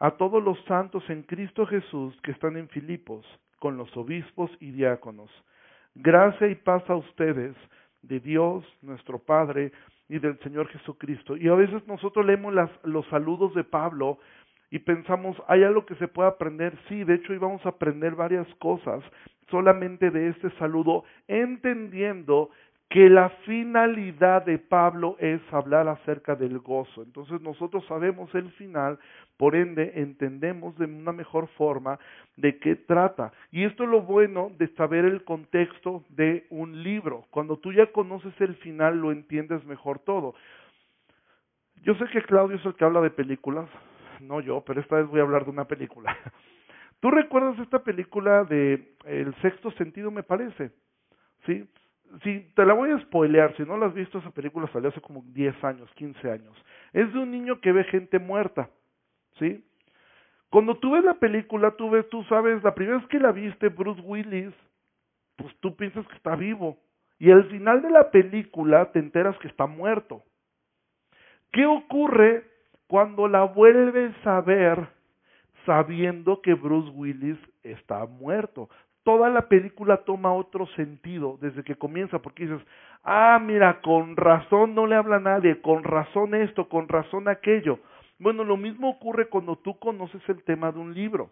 a 0.00 0.10
todos 0.10 0.42
los 0.42 0.58
santos 0.64 1.08
en 1.08 1.22
Cristo 1.22 1.66
Jesús 1.66 2.20
que 2.22 2.32
están 2.32 2.56
en 2.56 2.68
Filipos, 2.68 3.24
con 3.60 3.76
los 3.76 3.96
obispos 3.96 4.50
y 4.58 4.72
diáconos. 4.72 5.30
Gracia 5.94 6.48
y 6.48 6.56
paz 6.56 6.82
a 6.90 6.96
ustedes, 6.96 7.54
de 8.02 8.20
Dios, 8.20 8.66
nuestro 8.82 9.18
Padre, 9.18 9.72
y 10.08 10.18
del 10.18 10.38
Señor 10.40 10.68
Jesucristo. 10.68 11.36
Y 11.36 11.48
a 11.48 11.54
veces 11.54 11.86
nosotros 11.86 12.24
leemos 12.26 12.52
las, 12.52 12.70
los 12.84 13.06
saludos 13.08 13.54
de 13.54 13.64
Pablo 13.64 14.18
y 14.70 14.80
pensamos, 14.80 15.36
¿hay 15.48 15.62
algo 15.62 15.86
que 15.86 15.94
se 15.96 16.08
puede 16.08 16.28
aprender? 16.28 16.76
Sí, 16.88 17.04
de 17.04 17.14
hecho 17.14 17.32
íbamos 17.32 17.64
a 17.64 17.70
aprender 17.70 18.14
varias 18.14 18.46
cosas 18.56 19.02
solamente 19.50 20.10
de 20.10 20.28
este 20.28 20.50
saludo, 20.58 21.04
entendiendo 21.28 22.50
que 22.88 23.08
la 23.08 23.30
finalidad 23.44 24.44
de 24.44 24.58
Pablo 24.58 25.16
es 25.18 25.40
hablar 25.52 25.88
acerca 25.88 26.36
del 26.36 26.58
gozo. 26.60 27.02
Entonces 27.02 27.40
nosotros 27.40 27.84
sabemos 27.86 28.32
el 28.34 28.50
final, 28.52 28.98
por 29.36 29.56
ende 29.56 29.92
entendemos 29.96 30.76
de 30.78 30.84
una 30.84 31.12
mejor 31.12 31.48
forma 31.56 31.98
de 32.36 32.58
qué 32.58 32.76
trata. 32.76 33.32
Y 33.50 33.64
esto 33.64 33.84
es 33.84 33.90
lo 33.90 34.02
bueno 34.02 34.52
de 34.58 34.68
saber 34.74 35.04
el 35.04 35.24
contexto 35.24 36.04
de 36.10 36.46
un 36.50 36.82
libro. 36.82 37.24
Cuando 37.30 37.56
tú 37.56 37.72
ya 37.72 37.86
conoces 37.86 38.32
el 38.40 38.54
final, 38.56 38.98
lo 38.98 39.10
entiendes 39.10 39.64
mejor 39.64 39.98
todo. 39.98 40.34
Yo 41.82 41.94
sé 41.96 42.04
que 42.12 42.22
Claudio 42.22 42.56
es 42.56 42.64
el 42.64 42.74
que 42.74 42.84
habla 42.84 43.00
de 43.00 43.10
películas, 43.10 43.68
no 44.20 44.40
yo, 44.40 44.62
pero 44.64 44.80
esta 44.80 44.96
vez 44.96 45.06
voy 45.06 45.20
a 45.20 45.24
hablar 45.24 45.44
de 45.44 45.50
una 45.50 45.66
película. 45.66 46.16
¿Tú 47.00 47.10
recuerdas 47.10 47.58
esta 47.58 47.82
película 47.82 48.44
de 48.44 48.94
El 49.04 49.34
sexto 49.42 49.70
sentido, 49.72 50.10
me 50.10 50.22
parece? 50.22 50.70
¿Sí? 51.44 51.68
Si 52.22 52.40
te 52.54 52.64
la 52.64 52.74
voy 52.74 52.90
a 52.90 53.00
spoilear, 53.00 53.56
si 53.56 53.62
no 53.64 53.76
la 53.76 53.86
has 53.86 53.94
visto, 53.94 54.18
esa 54.18 54.30
película 54.30 54.68
salió 54.72 54.90
hace 54.90 55.00
como 55.00 55.22
10 55.26 55.64
años, 55.64 55.90
15 55.94 56.30
años. 56.30 56.64
Es 56.92 57.12
de 57.12 57.18
un 57.18 57.30
niño 57.30 57.60
que 57.60 57.72
ve 57.72 57.84
gente 57.84 58.18
muerta, 58.18 58.70
¿sí? 59.38 59.64
Cuando 60.50 60.76
tú 60.76 60.92
ves 60.92 61.04
la 61.04 61.14
película, 61.14 61.72
tú 61.72 61.90
ves, 61.90 62.08
tú 62.10 62.22
sabes, 62.24 62.62
la 62.62 62.74
primera 62.74 62.98
vez 62.98 63.08
que 63.08 63.18
la 63.18 63.32
viste, 63.32 63.68
Bruce 63.68 64.00
Willis, 64.02 64.54
pues 65.36 65.52
tú 65.60 65.74
piensas 65.74 66.06
que 66.06 66.14
está 66.14 66.36
vivo. 66.36 66.78
Y 67.18 67.30
al 67.30 67.44
final 67.50 67.82
de 67.82 67.90
la 67.90 68.10
película 68.10 68.92
te 68.92 69.00
enteras 69.00 69.36
que 69.38 69.48
está 69.48 69.66
muerto. 69.66 70.22
¿Qué 71.50 71.66
ocurre 71.66 72.44
cuando 72.86 73.28
la 73.28 73.44
vuelves 73.44 74.14
a 74.24 74.40
ver 74.40 74.88
sabiendo 75.66 76.40
que 76.42 76.54
Bruce 76.54 76.90
Willis 76.90 77.38
está 77.62 78.06
muerto? 78.06 78.68
Toda 79.04 79.28
la 79.28 79.48
película 79.48 79.98
toma 79.98 80.32
otro 80.32 80.66
sentido 80.74 81.38
desde 81.40 81.62
que 81.62 81.76
comienza, 81.76 82.18
porque 82.20 82.46
dices, 82.46 82.66
ah, 83.04 83.38
mira, 83.40 83.80
con 83.82 84.16
razón 84.16 84.74
no 84.74 84.86
le 84.86 84.96
habla 84.96 85.16
a 85.16 85.20
nadie, 85.20 85.60
con 85.60 85.84
razón 85.84 86.34
esto, 86.34 86.68
con 86.68 86.88
razón 86.88 87.28
aquello. 87.28 87.78
Bueno, 88.18 88.44
lo 88.44 88.56
mismo 88.56 88.88
ocurre 88.88 89.28
cuando 89.28 89.56
tú 89.56 89.78
conoces 89.78 90.22
el 90.28 90.42
tema 90.44 90.72
de 90.72 90.78
un 90.78 90.94
libro. 90.94 91.30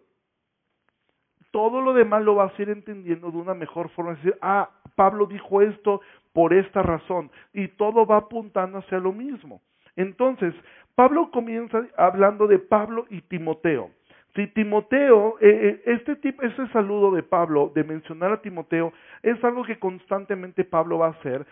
Todo 1.51 1.81
lo 1.81 1.93
demás 1.93 2.23
lo 2.23 2.35
vas 2.35 2.59
a 2.59 2.63
ir 2.63 2.71
entendiendo 2.71 3.31
de 3.31 3.39
una 3.39 3.55
mejor 3.55 3.89
forma. 3.91 4.13
Es 4.13 4.19
decir, 4.19 4.39
ah, 4.43 4.71
Pablo 4.95 5.27
dijo 5.27 5.63
esto 5.63 6.01
por 6.33 6.53
esta 6.55 6.83
razón. 6.83 7.31
Y 7.53 7.69
todo 7.69 8.07
va 8.07 8.19
apuntando 8.19 8.79
hacia 8.79 8.99
lo 8.99 9.13
mismo. 9.13 9.61
Entonces, 9.97 10.55
Pablo 10.95 11.31
comienza 11.31 11.87
hablando 11.97 12.47
de 12.47 12.59
Pablo 12.59 13.07
y 13.11 13.21
Timoteo. 13.23 13.91
Si 14.35 14.47
Timoteo, 14.49 15.37
eh, 15.41 15.49
eh, 15.51 15.83
este 15.93 16.17
tipo, 16.17 16.43
ese 16.43 16.67
saludo 16.69 17.11
de 17.11 17.23
Pablo, 17.23 17.71
de 17.75 17.85
mencionar 17.85 18.33
a 18.33 18.41
Timoteo, 18.41 18.93
es 19.23 19.43
algo 19.45 19.65
que 19.65 19.79
constantemente 19.79 20.65
Pablo 20.65 20.99
va 20.99 21.09
a 21.09 21.11
hacer 21.11 21.47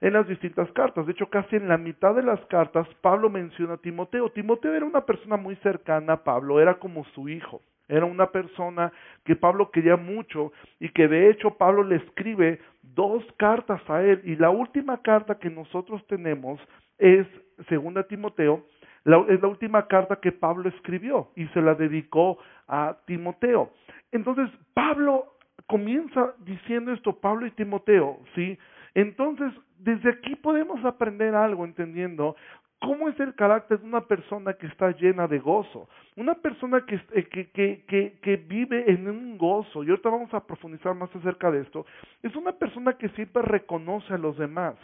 en 0.00 0.14
las 0.14 0.26
distintas 0.26 0.70
cartas. 0.72 1.06
De 1.06 1.12
hecho, 1.12 1.28
casi 1.28 1.56
en 1.56 1.68
la 1.68 1.76
mitad 1.76 2.14
de 2.14 2.22
las 2.22 2.40
cartas, 2.46 2.88
Pablo 3.02 3.28
menciona 3.28 3.74
a 3.74 3.78
Timoteo. 3.78 4.30
Timoteo 4.30 4.74
era 4.74 4.86
una 4.86 5.04
persona 5.04 5.36
muy 5.36 5.56
cercana 5.56 6.14
a 6.14 6.24
Pablo, 6.24 6.60
era 6.60 6.74
como 6.78 7.04
su 7.14 7.28
hijo. 7.28 7.60
Era 7.88 8.06
una 8.06 8.30
persona 8.30 8.92
que 9.24 9.36
Pablo 9.36 9.70
quería 9.70 9.96
mucho 9.96 10.52
y 10.80 10.88
que 10.88 11.06
de 11.06 11.28
hecho 11.28 11.58
Pablo 11.58 11.84
le 11.84 11.96
escribe 11.96 12.58
dos 12.82 13.22
cartas 13.36 13.82
a 13.88 14.02
él. 14.02 14.22
Y 14.24 14.36
la 14.36 14.48
última 14.48 15.02
carta 15.02 15.38
que 15.38 15.50
nosotros 15.50 16.06
tenemos 16.06 16.58
es, 16.98 17.26
segunda 17.68 18.04
Timoteo, 18.04 18.64
es 19.04 19.42
la 19.42 19.48
última 19.48 19.86
carta 19.86 20.16
que 20.16 20.32
Pablo 20.32 20.68
escribió 20.68 21.30
y 21.36 21.46
se 21.48 21.60
la 21.60 21.74
dedicó 21.74 22.38
a 22.66 22.96
Timoteo. 23.06 23.70
Entonces, 24.12 24.50
Pablo 24.72 25.34
comienza 25.66 26.34
diciendo 26.40 26.92
esto, 26.92 27.20
Pablo 27.20 27.46
y 27.46 27.50
Timoteo, 27.52 28.18
¿sí? 28.34 28.58
Entonces, 28.94 29.52
desde 29.78 30.10
aquí 30.10 30.36
podemos 30.36 30.84
aprender 30.84 31.34
algo 31.34 31.64
entendiendo 31.64 32.36
¿Cómo 32.84 33.08
es 33.08 33.18
el 33.18 33.34
carácter 33.34 33.80
de 33.80 33.86
una 33.86 34.02
persona 34.02 34.52
que 34.52 34.66
está 34.66 34.90
llena 34.90 35.26
de 35.26 35.38
gozo? 35.38 35.88
Una 36.16 36.34
persona 36.34 36.84
que, 36.84 36.96
eh, 37.12 37.24
que, 37.30 37.48
que, 37.50 38.18
que, 38.20 38.36
vive 38.36 38.90
en 38.90 39.08
un 39.08 39.38
gozo, 39.38 39.82
y 39.82 39.88
ahorita 39.88 40.10
vamos 40.10 40.34
a 40.34 40.46
profundizar 40.46 40.94
más 40.94 41.08
acerca 41.16 41.50
de 41.50 41.62
esto, 41.62 41.86
es 42.22 42.36
una 42.36 42.52
persona 42.52 42.92
que 42.98 43.08
siempre 43.10 43.42
reconoce 43.42 44.12
a 44.12 44.18
los 44.18 44.36
demás, 44.36 44.74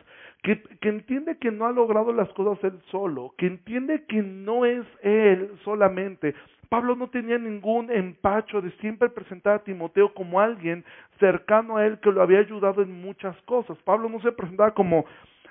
que, 0.42 0.62
que 0.80 0.88
entiende 0.88 1.36
que 1.36 1.50
no 1.50 1.66
ha 1.66 1.72
logrado 1.72 2.14
las 2.14 2.30
cosas 2.30 2.64
él 2.64 2.80
solo, 2.90 3.34
que 3.36 3.46
entiende 3.46 4.06
que 4.06 4.22
no 4.22 4.64
es 4.64 4.86
él 5.02 5.50
solamente. 5.62 6.34
Pablo 6.70 6.96
no 6.96 7.10
tenía 7.10 7.36
ningún 7.36 7.90
empacho 7.90 8.62
de 8.62 8.70
siempre 8.78 9.10
presentar 9.10 9.56
a 9.56 9.64
Timoteo 9.64 10.14
como 10.14 10.40
alguien 10.40 10.84
cercano 11.18 11.76
a 11.76 11.84
él 11.84 11.98
que 11.98 12.12
lo 12.12 12.22
había 12.22 12.38
ayudado 12.38 12.80
en 12.80 13.02
muchas 13.02 13.36
cosas. 13.42 13.76
Pablo 13.84 14.08
no 14.08 14.20
se 14.20 14.32
presentaba 14.32 14.72
como 14.72 15.04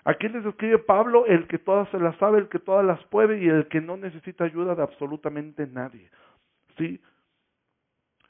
Aquí 0.09 0.27
les 0.27 0.43
escribe 0.43 0.79
Pablo, 0.79 1.27
el 1.27 1.45
que 1.45 1.59
todas 1.59 1.87
se 1.89 1.99
las 1.99 2.17
sabe, 2.17 2.39
el 2.39 2.49
que 2.49 2.57
todas 2.57 2.83
las 2.83 2.99
puede 3.09 3.43
y 3.43 3.47
el 3.47 3.67
que 3.67 3.79
no 3.79 3.95
necesita 3.95 4.43
ayuda 4.43 4.73
de 4.73 4.81
absolutamente 4.81 5.67
nadie. 5.67 6.09
¿Sí? 6.79 6.99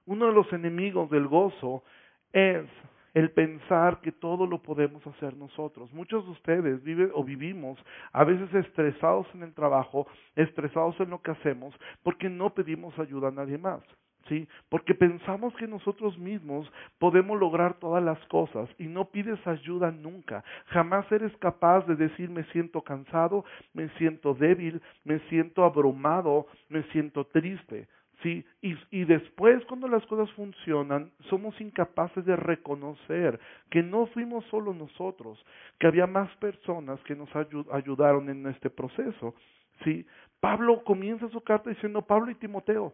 Uno 0.05 0.25
de 0.25 0.33
los 0.33 0.51
enemigos 0.51 1.09
del 1.09 1.25
gozo 1.27 1.85
es 2.33 2.65
el 3.13 3.31
pensar 3.31 4.01
que 4.01 4.11
todo 4.11 4.45
lo 4.45 4.61
podemos 4.61 5.07
hacer 5.07 5.37
nosotros. 5.37 5.89
Muchos 5.93 6.25
de 6.25 6.31
ustedes 6.31 6.83
viven 6.83 7.11
o 7.13 7.23
vivimos 7.23 7.79
a 8.11 8.25
veces 8.25 8.53
estresados 8.53 9.25
en 9.33 9.43
el 9.43 9.53
trabajo, 9.53 10.05
estresados 10.35 10.99
en 10.99 11.11
lo 11.11 11.21
que 11.21 11.31
hacemos, 11.31 11.73
porque 12.03 12.29
no 12.29 12.53
pedimos 12.53 12.99
ayuda 12.99 13.29
a 13.29 13.31
nadie 13.31 13.57
más. 13.57 13.81
¿Sí? 14.27 14.47
Porque 14.69 14.93
pensamos 14.93 15.55
que 15.55 15.67
nosotros 15.67 16.17
mismos 16.17 16.71
podemos 16.97 17.39
lograr 17.39 17.79
todas 17.79 18.03
las 18.03 18.19
cosas 18.27 18.69
y 18.77 18.87
no 18.87 19.05
pides 19.05 19.45
ayuda 19.47 19.91
nunca. 19.91 20.43
Jamás 20.67 21.11
eres 21.11 21.35
capaz 21.37 21.85
de 21.87 21.95
decir 21.95 22.29
me 22.29 22.43
siento 22.45 22.81
cansado, 22.81 23.45
me 23.73 23.89
siento 23.97 24.33
débil, 24.33 24.81
me 25.03 25.19
siento 25.29 25.63
abrumado, 25.63 26.47
me 26.69 26.83
siento 26.91 27.25
triste. 27.25 27.87
¿sí? 28.23 28.45
Y, 28.61 29.05
después, 29.05 29.63
cuando 29.65 29.87
las 29.87 30.05
cosas 30.05 30.31
funcionan, 30.33 31.11
somos 31.29 31.59
incapaces 31.61 32.25
de 32.25 32.35
reconocer 32.35 33.39
que 33.69 33.81
no 33.81 34.07
fuimos 34.07 34.45
solo 34.45 34.73
nosotros, 34.73 35.43
que 35.79 35.87
había 35.87 36.07
más 36.07 36.29
personas 36.37 36.99
que 37.03 37.15
nos 37.15 37.29
ayudaron 37.71 38.29
en 38.29 38.47
este 38.47 38.69
proceso. 38.69 39.35
¿sí? 39.83 40.05
Pablo 40.39 40.83
comienza 40.83 41.29
su 41.29 41.41
carta 41.41 41.69
diciendo 41.69 42.01
Pablo 42.01 42.31
y 42.31 42.35
Timoteo. 42.35 42.93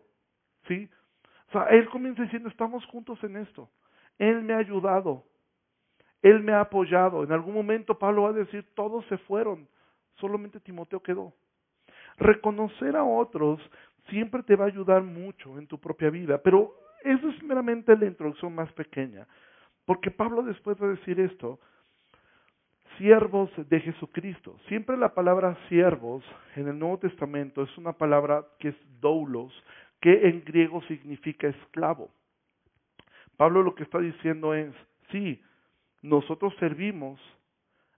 ¿sí? 0.67 0.89
Él 1.69 1.89
comienza 1.89 2.24
diciendo, 2.24 2.50
estamos 2.50 2.85
juntos 2.85 3.24
en 3.24 3.38
esto. 3.38 3.69
Él 4.17 4.41
me 4.43 4.53
ha 4.53 4.57
ayudado. 4.57 5.24
Él 6.21 6.41
me 6.41 6.53
ha 6.53 6.62
apoyado. 6.62 7.24
En 7.24 7.31
algún 7.31 7.53
momento 7.53 7.97
Pablo 7.97 8.24
va 8.24 8.29
a 8.29 8.33
decir, 8.33 8.65
todos 8.75 9.05
se 9.07 9.17
fueron. 9.19 9.67
Solamente 10.19 10.59
Timoteo 10.59 11.01
quedó. 11.01 11.33
Reconocer 12.17 12.95
a 12.95 13.03
otros 13.03 13.59
siempre 14.09 14.43
te 14.43 14.55
va 14.55 14.65
a 14.65 14.69
ayudar 14.69 15.03
mucho 15.03 15.57
en 15.59 15.67
tu 15.67 15.79
propia 15.79 16.09
vida. 16.09 16.41
Pero 16.41 16.74
eso 17.03 17.29
es 17.29 17.43
meramente 17.43 17.95
la 17.95 18.05
introducción 18.05 18.53
más 18.55 18.71
pequeña. 18.74 19.27
Porque 19.85 20.12
Pablo 20.12 20.41
después 20.41 20.79
de 20.79 20.89
decir 20.89 21.19
esto, 21.19 21.59
siervos 22.97 23.50
de 23.57 23.79
Jesucristo. 23.79 24.57
Siempre 24.67 24.97
la 24.97 25.13
palabra 25.13 25.57
siervos 25.69 26.24
en 26.55 26.67
el 26.67 26.79
Nuevo 26.79 27.00
Testamento 27.00 27.63
es 27.63 27.77
una 27.77 27.93
palabra 27.93 28.45
que 28.59 28.69
es 28.69 28.75
doulos, 29.00 29.53
que 30.01 30.27
en 30.27 30.43
griego 30.43 30.81
significa 30.83 31.47
esclavo. 31.47 32.11
Pablo 33.37 33.63
lo 33.63 33.75
que 33.75 33.83
está 33.83 33.99
diciendo 33.99 34.53
es, 34.53 34.73
sí, 35.11 35.41
nosotros 36.01 36.53
servimos 36.59 37.19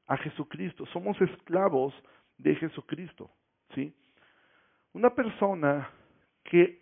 a 0.07 0.17
Jesucristo, 0.17 0.85
somos 0.87 1.19
esclavos 1.21 1.93
de 2.37 2.55
Jesucristo, 2.55 3.29
¿sí? 3.75 3.93
Una 4.93 5.13
persona 5.13 5.89
que 6.43 6.81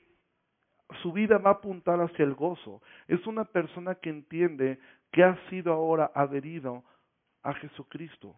su 1.02 1.12
vida 1.12 1.38
va 1.40 1.52
a 1.52 1.54
apuntar 1.54 2.00
hacia 2.00 2.24
el 2.24 2.36
gozo 2.36 2.82
es 3.08 3.26
una 3.26 3.46
persona 3.46 3.96
que 3.96 4.10
entiende 4.10 4.80
que 5.12 5.24
ha 5.24 5.38
sido 5.50 5.74
ahora 5.74 6.12
adherido 6.14 6.84
a 7.42 7.54
Jesucristo. 7.54 8.36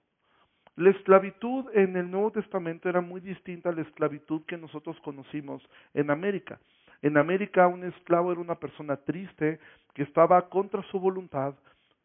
La 0.77 0.91
esclavitud 0.91 1.65
en 1.73 1.97
el 1.97 2.11
Nuevo 2.11 2.29
Testamento 2.31 2.87
era 2.87 3.01
muy 3.01 3.19
distinta 3.19 3.69
a 3.69 3.71
la 3.71 3.81
esclavitud 3.81 4.43
que 4.45 4.57
nosotros 4.57 4.95
conocimos 5.03 5.67
en 5.95 6.11
América. 6.11 6.59
En 7.01 7.17
América 7.17 7.65
un 7.65 7.83
esclavo 7.83 8.31
era 8.31 8.41
una 8.41 8.59
persona 8.59 8.95
triste 8.95 9.59
que 9.95 10.03
estaba 10.03 10.49
contra 10.49 10.83
su 10.83 10.99
voluntad 10.99 11.55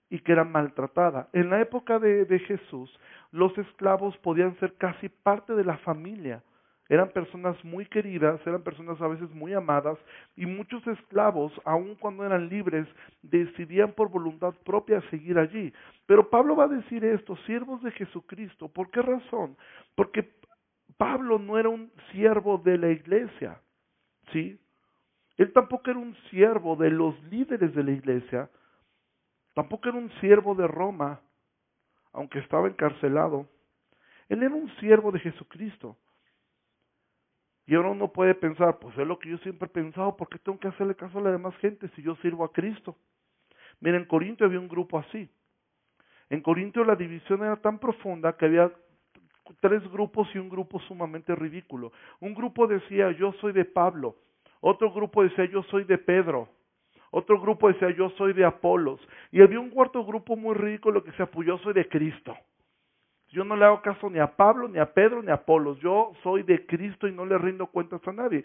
y 0.09 0.21
que 0.21 0.33
era 0.33 0.45
maltratada. 0.45 1.29
En 1.35 1.51
la 1.51 1.61
época 1.61 1.99
de, 1.99 2.25
de 2.25 2.39
Jesús, 2.39 2.91
los 3.31 3.57
esclavos 3.59 4.17
podían 4.19 4.59
ser 4.59 4.73
casi 4.79 5.11
parte 5.11 5.55
de 5.55 5.65
la 5.65 5.77
familia 5.77 6.43
eran 6.93 7.09
personas 7.09 7.57
muy 7.65 7.87
queridas, 7.87 8.39
eran 8.47 8.63
personas 8.63 9.01
a 9.01 9.09
veces 9.09 9.31
muy 9.31 9.55
amadas, 9.55 9.97
y 10.37 10.45
muchos 10.45 10.87
esclavos, 10.87 11.51
aun 11.65 11.95
cuando 11.95 12.23
eran 12.23 12.51
libres, 12.51 12.87
decidían 13.23 13.93
por 13.93 14.11
voluntad 14.11 14.53
propia 14.63 15.01
seguir 15.09 15.39
allí. 15.39 15.73
Pero 16.05 16.29
Pablo 16.29 16.55
va 16.55 16.65
a 16.65 16.69
decir 16.69 17.03
esto, 17.03 17.35
siervos 17.47 17.83
de 17.83 17.93
Jesucristo, 17.93 18.69
¿por 18.69 18.91
qué 18.91 19.01
razón? 19.01 19.57
Porque 19.95 20.35
Pablo 20.99 21.39
no 21.39 21.59
era 21.59 21.71
un 21.71 21.91
siervo 22.11 22.59
de 22.59 22.77
la 22.77 22.91
iglesia, 22.91 23.59
¿sí? 24.31 24.61
Él 25.39 25.51
tampoco 25.55 25.91
era 25.91 25.99
un 25.99 26.15
siervo 26.29 26.77
de 26.77 26.91
los 26.91 27.19
líderes 27.25 27.75
de 27.75 27.85
la 27.85 27.93
iglesia, 27.93 28.51
tampoco 29.55 29.89
era 29.89 29.97
un 29.97 30.11
siervo 30.21 30.55
de 30.55 30.67
Roma, 30.67 31.23
aunque 32.13 32.41
estaba 32.41 32.69
encarcelado. 32.69 33.49
Él 34.29 34.43
era 34.43 34.55
un 34.55 34.69
siervo 34.77 35.11
de 35.11 35.21
Jesucristo. 35.21 35.97
Y 37.67 37.75
ahora 37.75 37.91
uno 37.91 38.13
puede 38.13 38.35
pensar, 38.35 38.79
pues 38.79 38.97
es 38.99 39.07
lo 39.07 39.19
que 39.19 39.31
yo 39.31 39.39
siempre 39.39 39.67
he 39.67 39.71
pensado, 39.71 40.17
¿por 40.17 40.29
qué 40.29 40.39
tengo 40.39 40.59
que 40.59 40.69
hacerle 40.69 40.97
caso 40.97 41.19
a 41.19 41.23
la 41.23 41.31
demás 41.31 41.57
gente 41.59 41.89
si 41.95 42.03
yo 42.03 42.17
sirvo 42.17 42.45
a 42.45 42.53
Cristo? 42.53 42.97
Mira, 43.81 43.97
en 43.97 44.05
Corinto 44.05 44.45
había 44.45 44.61
un 44.61 44.69
grupo 44.69 44.99
así. 44.99 45.29
En 46.29 46.41
Corinto 46.41 46.85
la 46.85 46.97
división 46.97 47.43
era 47.43 47.57
tan 47.57 47.79
profunda 47.79 48.37
que 48.37 48.47
había 48.47 48.73
tres 49.61 49.83
grupos 49.91 50.29
y 50.35 50.39
un 50.39 50.49
grupo 50.49 50.81
sumamente 50.81 51.35
ridículo. 51.35 51.93
Un 52.21 52.35
grupo 52.35 52.67
decía, 52.67 53.11
yo 53.13 53.33
soy 53.35 53.53
de 53.53 53.65
Pablo. 53.65 54.17
Otro 54.61 54.93
grupo 54.93 55.23
decía, 55.23 55.45
yo 55.45 55.63
soy 55.65 55.85
de 55.85 55.99
Pedro. 55.99 56.49
Otro 57.11 57.41
grupo 57.41 57.69
decía, 57.69 57.91
yo 57.91 58.11
soy 58.11 58.33
de 58.33 58.45
Apolos. 58.45 59.01
Y 59.31 59.43
había 59.43 59.61
un 59.61 59.71
cuarto 59.71 60.05
grupo 60.05 60.37
muy 60.37 60.55
ridículo 60.55 61.03
que 61.05 61.11
decía, 61.11 61.27
pues 61.27 61.47
yo 61.47 61.59
soy 61.59 61.75
de 61.75 61.89
Cristo. 61.89 62.37
Yo 63.33 63.45
no 63.45 63.57
le 63.57 63.65
hago 63.65 63.81
caso 63.81 64.11
ni 64.11 64.19
a 64.19 64.37
Pablo, 64.37 64.69
ni 64.69 64.79
a 64.79 64.93
Pedro, 64.93 65.23
ni 65.23 65.31
a 65.31 65.35
Apolos. 65.35 65.79
Yo 65.81 66.13
soy 66.23 66.43
de 66.43 66.67
Cristo 66.67 67.09
y 67.09 67.13
no 67.13 67.25
le 67.25 67.39
rindo 67.39 67.67
cuentas 67.67 68.07
a 68.07 68.13
nadie. 68.13 68.45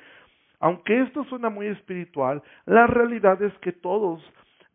Aunque 0.59 1.01
esto 1.01 1.23
suena 1.25 1.49
muy 1.49 1.67
espiritual, 1.67 2.41
la 2.65 2.87
realidad 2.87 3.41
es 3.41 3.53
que 3.59 3.73
todos, 3.73 4.23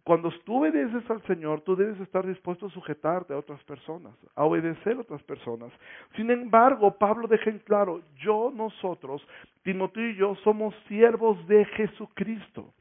cuando 0.05 0.31
tú 0.45 0.59
obedeces 0.59 1.09
al 1.11 1.23
Señor, 1.23 1.63
tú 1.63 1.75
debes 1.75 1.99
estar 2.01 2.27
dispuesto 2.27 2.67
a 2.67 2.71
sujetarte 2.71 3.33
a 3.33 3.39
otras 3.39 3.63
personas, 3.65 4.13
a 4.37 4.45
obedecer 4.45 4.97
a 4.97 5.01
otras 5.01 5.23
personas. 5.23 5.73
Sin 6.15 6.31
embargo, 6.31 6.97
Pablo 6.99 7.27
deja 7.27 7.51
en 7.51 7.59
claro, 7.61 8.03
yo, 8.17 8.53
nosotros, 8.55 9.27
Timoteo 9.63 10.11
y 10.11 10.17
yo, 10.17 10.37
somos 10.45 10.75
siervos 10.89 11.47
de 11.49 11.65
Jesucristo. 11.65 12.73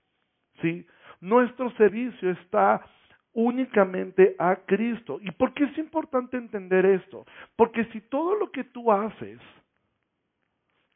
¿Sí? 0.62 0.86
Nuestro 1.22 1.72
servicio 1.72 2.30
está 2.30 2.86
únicamente 3.34 4.36
a 4.38 4.56
Cristo. 4.56 5.20
¿Y 5.22 5.32
por 5.32 5.54
qué 5.54 5.66
es 5.66 5.78
importante 5.78 6.38
entender 6.38 6.86
esto? 6.86 7.26
Porque 7.56 7.86
si 7.86 8.02
todo 8.02 8.36
lo 8.36 8.52
que 8.52 8.64
tú 8.64 8.92
haces 8.92 9.40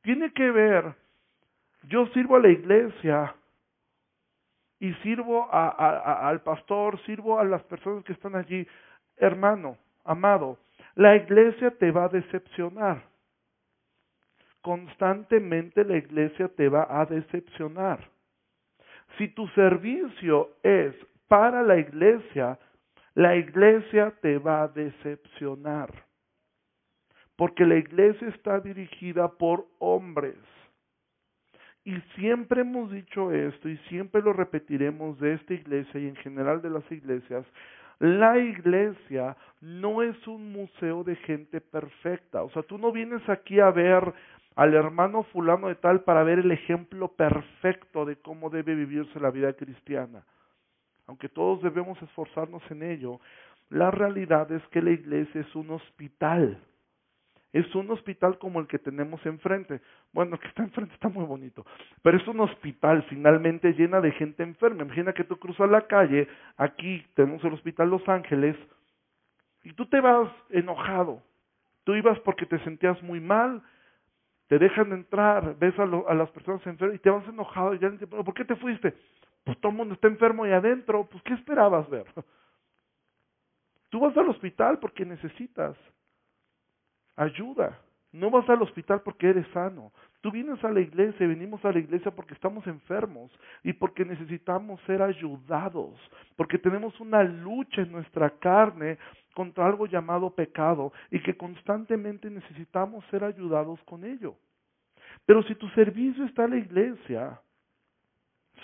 tiene 0.02 0.32
que 0.34 0.52
ver, 0.52 0.94
yo 1.84 2.08
sirvo 2.08 2.36
a 2.36 2.42
la 2.42 2.50
iglesia 2.50 3.36
y 4.80 4.94
sirvo 4.96 5.52
al 5.52 6.42
pastor, 6.42 7.00
sirvo 7.06 7.40
a 7.40 7.44
las 7.44 7.64
personas 7.64 8.04
que 8.04 8.14
están 8.14 8.36
allí, 8.36 8.68
hermano, 9.18 9.78
amado, 10.04 10.60
la 10.96 11.16
iglesia 11.16 11.72
te 11.72 11.92
va 11.92 12.06
a 12.06 12.10
decepcionar. 12.10 13.04
Constantemente 14.62 15.84
la 15.84 15.98
iglesia 15.98 16.48
te 16.50 16.70
va 16.70 16.88
a 16.90 17.06
decepcionar. 17.06 18.10
Si 19.18 19.28
tu 19.30 19.48
servicio 19.50 20.50
es 20.64 20.96
para 21.28 21.64
la 21.64 21.78
iglesia, 21.78 22.60
la 23.14 23.36
iglesia 23.36 24.14
te 24.22 24.38
va 24.38 24.64
a 24.64 24.68
decepcionar. 24.68 25.90
Porque 27.36 27.66
la 27.66 27.76
iglesia 27.76 28.30
está 28.30 28.60
dirigida 28.60 29.28
por 29.28 29.68
hombres. 29.80 30.38
Y 31.84 32.00
siempre 32.16 32.62
hemos 32.62 32.92
dicho 32.92 33.32
esto 33.32 33.70
y 33.70 33.78
siempre 33.90 34.22
lo 34.22 34.34
repetiremos 34.34 35.20
de 35.20 35.34
esta 35.34 35.54
iglesia 35.54 36.00
y 36.00 36.08
en 36.08 36.16
general 36.16 36.62
de 36.62 36.70
las 36.70 36.90
iglesias. 36.92 37.46
La 38.00 38.38
iglesia 38.38 39.38
no 39.62 40.02
es 40.02 40.28
un 40.28 40.52
museo 40.52 41.04
de 41.04 41.16
gente 41.18 41.62
perfecta. 41.62 42.44
O 42.44 42.50
sea, 42.50 42.64
tú 42.64 42.78
no 42.78 42.92
vienes 42.92 43.28
aquí 43.30 43.60
a 43.60 43.70
ver 43.70 44.14
al 44.56 44.74
hermano 44.74 45.24
fulano 45.24 45.68
de 45.68 45.76
tal 45.76 46.02
para 46.04 46.24
ver 46.24 46.40
el 46.40 46.52
ejemplo 46.52 47.10
perfecto 47.10 48.06
de 48.06 48.16
cómo 48.18 48.50
debe 48.50 48.74
vivirse 48.74 49.20
la 49.20 49.30
vida 49.30 49.54
cristiana 49.54 50.24
aunque 51.08 51.30
todos 51.30 51.62
debemos 51.62 52.02
esforzarnos 52.02 52.64
en 52.72 52.84
ello, 52.84 53.20
la 53.70 53.92
realidad 53.92 54.52
es 54.52 54.66
que 54.70 54.82
la 54.82 54.92
iglesia 54.92 55.42
es 55.42 55.56
un 55.56 55.72
hospital. 55.72 56.60
Es 57.54 57.74
un 57.74 57.90
hospital 57.90 58.38
como 58.38 58.60
el 58.60 58.68
que 58.68 58.80
tenemos 58.80 59.26
enfrente. 59.26 59.80
Bueno, 60.12 60.36
el 60.36 60.42
que 60.42 60.48
está 60.48 60.64
enfrente 60.64 60.94
está 60.94 61.08
muy 61.08 61.24
bonito, 61.24 61.66
pero 62.02 62.18
es 62.18 62.28
un 62.28 62.42
hospital 62.42 63.04
finalmente 63.04 63.72
llena 63.74 64.02
de 64.02 64.12
gente 64.12 64.44
enferma. 64.44 64.84
Imagina 64.84 65.14
que 65.14 65.24
tú 65.24 65.38
cruzas 65.38 65.70
la 65.70 65.88
calle, 65.88 66.28
aquí 66.58 67.06
tenemos 67.14 67.42
el 67.46 67.54
Hospital 67.54 67.90
Los 67.90 68.08
Ángeles, 68.10 68.58
y 69.64 69.74
tú 69.74 69.86
te 69.88 70.00
vas 70.00 70.30
enojado. 70.50 71.24
Tú 71.86 71.96
ibas 71.96 72.20
porque 72.20 72.46
te 72.46 72.60
sentías 72.60 73.02
muy 73.02 73.20
mal, 73.20 73.62
te 74.48 74.60
dejan 74.60 74.92
entrar, 74.92 75.58
ves 75.58 75.78
a, 75.80 75.84
a 75.84 76.14
las 76.14 76.30
personas 76.32 76.66
enfermas 76.68 76.98
y 76.98 77.00
te 77.00 77.10
vas 77.10 77.28
enojado. 77.28 77.74
Y 77.74 77.80
ya, 77.80 77.90
¿Por 78.08 78.34
qué 78.34 78.46
te 78.46 78.56
fuiste? 78.58 78.94
Pues 79.46 79.60
todo 79.62 79.72
el 79.72 79.78
mundo 79.78 79.94
está 79.94 80.08
enfermo 80.08 80.44
ahí 80.44 80.52
adentro, 80.52 81.08
pues 81.10 81.24
¿qué 81.24 81.34
esperabas 81.36 81.90
ver? 81.90 82.06
Tú 83.90 84.00
vas 84.02 84.18
al 84.18 84.28
hospital 84.28 84.80
porque 84.80 85.06
necesitas 85.06 85.78
ayuda. 87.16 87.80
No 88.12 88.30
vas 88.30 88.50
al 88.50 88.62
hospital 88.62 89.02
porque 89.04 89.30
eres 89.30 89.48
sano. 89.50 89.92
Tú 90.22 90.32
vienes 90.32 90.64
a 90.64 90.72
la 90.72 90.80
iglesia, 90.80 91.28
venimos 91.28 91.64
a 91.64 91.72
la 91.72 91.80
iglesia 91.80 92.12
porque 92.12 92.34
estamos 92.34 92.66
enfermos 92.66 93.32
y 93.62 93.74
porque 93.74 94.04
necesitamos 94.04 94.82
ser 94.88 95.02
ayudados, 95.02 96.00
porque 96.36 96.58
tenemos 96.58 97.00
una 97.00 97.24
lucha 97.24 97.82
en 97.82 97.92
nuestra 97.92 98.32
carne 98.40 98.98
contra 99.36 99.68
algo 99.68 99.86
llamado 99.86 100.34
pecado 100.34 100.92
y 101.12 101.22
que 101.22 101.38
constantemente 101.38 102.30
necesitamos 102.30 103.06
ser 103.12 103.24
ayudados 103.24 103.80
con 103.84 104.04
ello. 104.04 104.36
Pero 105.26 105.44
si 105.44 105.54
tu 105.56 105.68
servicio 105.70 106.26
está 106.26 106.46
en 106.46 106.52
la 106.52 106.58
iglesia, 106.58 107.40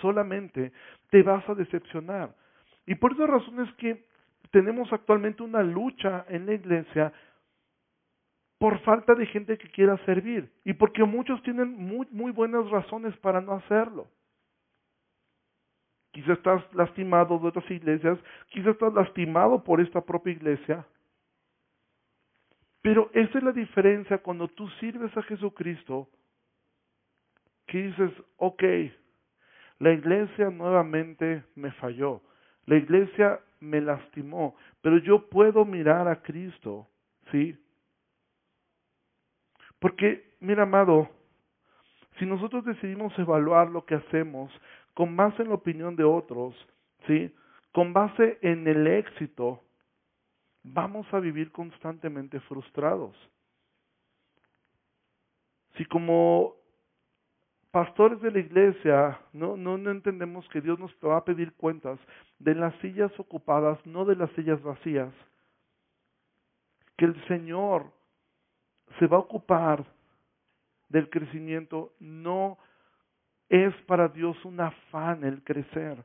solamente 0.00 0.72
te 1.10 1.22
vas 1.22 1.48
a 1.48 1.54
decepcionar. 1.54 2.34
Y 2.86 2.94
por 2.96 3.12
esa 3.12 3.26
razón 3.26 3.60
es 3.60 3.72
que 3.74 4.04
tenemos 4.50 4.92
actualmente 4.92 5.42
una 5.42 5.62
lucha 5.62 6.24
en 6.28 6.46
la 6.46 6.54
iglesia 6.54 7.12
por 8.58 8.78
falta 8.80 9.14
de 9.14 9.26
gente 9.26 9.58
que 9.58 9.68
quiera 9.70 9.96
servir 10.04 10.50
y 10.64 10.72
porque 10.74 11.02
muchos 11.04 11.42
tienen 11.42 11.74
muy, 11.74 12.06
muy 12.10 12.30
buenas 12.30 12.68
razones 12.70 13.16
para 13.18 13.40
no 13.40 13.54
hacerlo. 13.54 14.06
Quizás 16.12 16.38
estás 16.38 16.62
lastimado 16.74 17.38
de 17.38 17.48
otras 17.48 17.68
iglesias, 17.70 18.18
quizás 18.50 18.74
estás 18.74 18.92
lastimado 18.92 19.64
por 19.64 19.80
esta 19.80 20.00
propia 20.00 20.34
iglesia. 20.34 20.86
Pero 22.82 23.10
esa 23.14 23.38
es 23.38 23.44
la 23.44 23.52
diferencia 23.52 24.18
cuando 24.18 24.46
tú 24.48 24.68
sirves 24.80 25.16
a 25.16 25.22
Jesucristo, 25.22 26.08
que 27.66 27.78
dices, 27.78 28.12
ok, 28.36 28.62
la 29.82 29.92
iglesia 29.92 30.48
nuevamente 30.48 31.42
me 31.56 31.72
falló. 31.72 32.22
La 32.66 32.76
iglesia 32.76 33.40
me 33.58 33.80
lastimó, 33.80 34.54
pero 34.80 34.98
yo 34.98 35.28
puedo 35.28 35.64
mirar 35.64 36.06
a 36.06 36.22
Cristo, 36.22 36.86
¿sí? 37.32 37.58
Porque, 39.80 40.36
mira, 40.38 40.62
amado, 40.62 41.10
si 42.16 42.26
nosotros 42.26 42.64
decidimos 42.64 43.12
evaluar 43.18 43.70
lo 43.70 43.84
que 43.84 43.96
hacemos 43.96 44.52
con 44.94 45.16
base 45.16 45.42
en 45.42 45.48
la 45.48 45.56
opinión 45.56 45.96
de 45.96 46.04
otros, 46.04 46.54
¿sí? 47.08 47.34
Con 47.72 47.92
base 47.92 48.38
en 48.40 48.68
el 48.68 48.86
éxito, 48.86 49.64
vamos 50.62 51.12
a 51.12 51.18
vivir 51.18 51.50
constantemente 51.50 52.38
frustrados. 52.38 53.16
Si 55.76 55.84
como 55.86 56.61
pastores 57.72 58.20
de 58.20 58.30
la 58.30 58.38
iglesia, 58.38 59.18
no, 59.32 59.56
no, 59.56 59.90
entendemos 59.90 60.46
que 60.50 60.60
Dios 60.60 60.78
nos 60.78 60.94
va 61.04 61.16
a 61.16 61.24
pedir 61.24 61.54
cuentas 61.54 61.98
de 62.38 62.54
las 62.54 62.74
sillas 62.76 63.10
ocupadas, 63.18 63.84
no 63.86 64.04
de 64.04 64.14
las 64.14 64.30
sillas 64.32 64.62
vacías. 64.62 65.12
Que 66.96 67.06
el 67.06 67.26
Señor 67.26 67.90
se 68.98 69.06
va 69.06 69.16
a 69.16 69.20
ocupar 69.20 69.84
del 70.90 71.08
crecimiento 71.08 71.94
no 71.98 72.58
es 73.48 73.74
para 73.86 74.08
Dios 74.08 74.36
un 74.44 74.60
afán 74.60 75.24
el 75.24 75.42
crecer. 75.42 76.04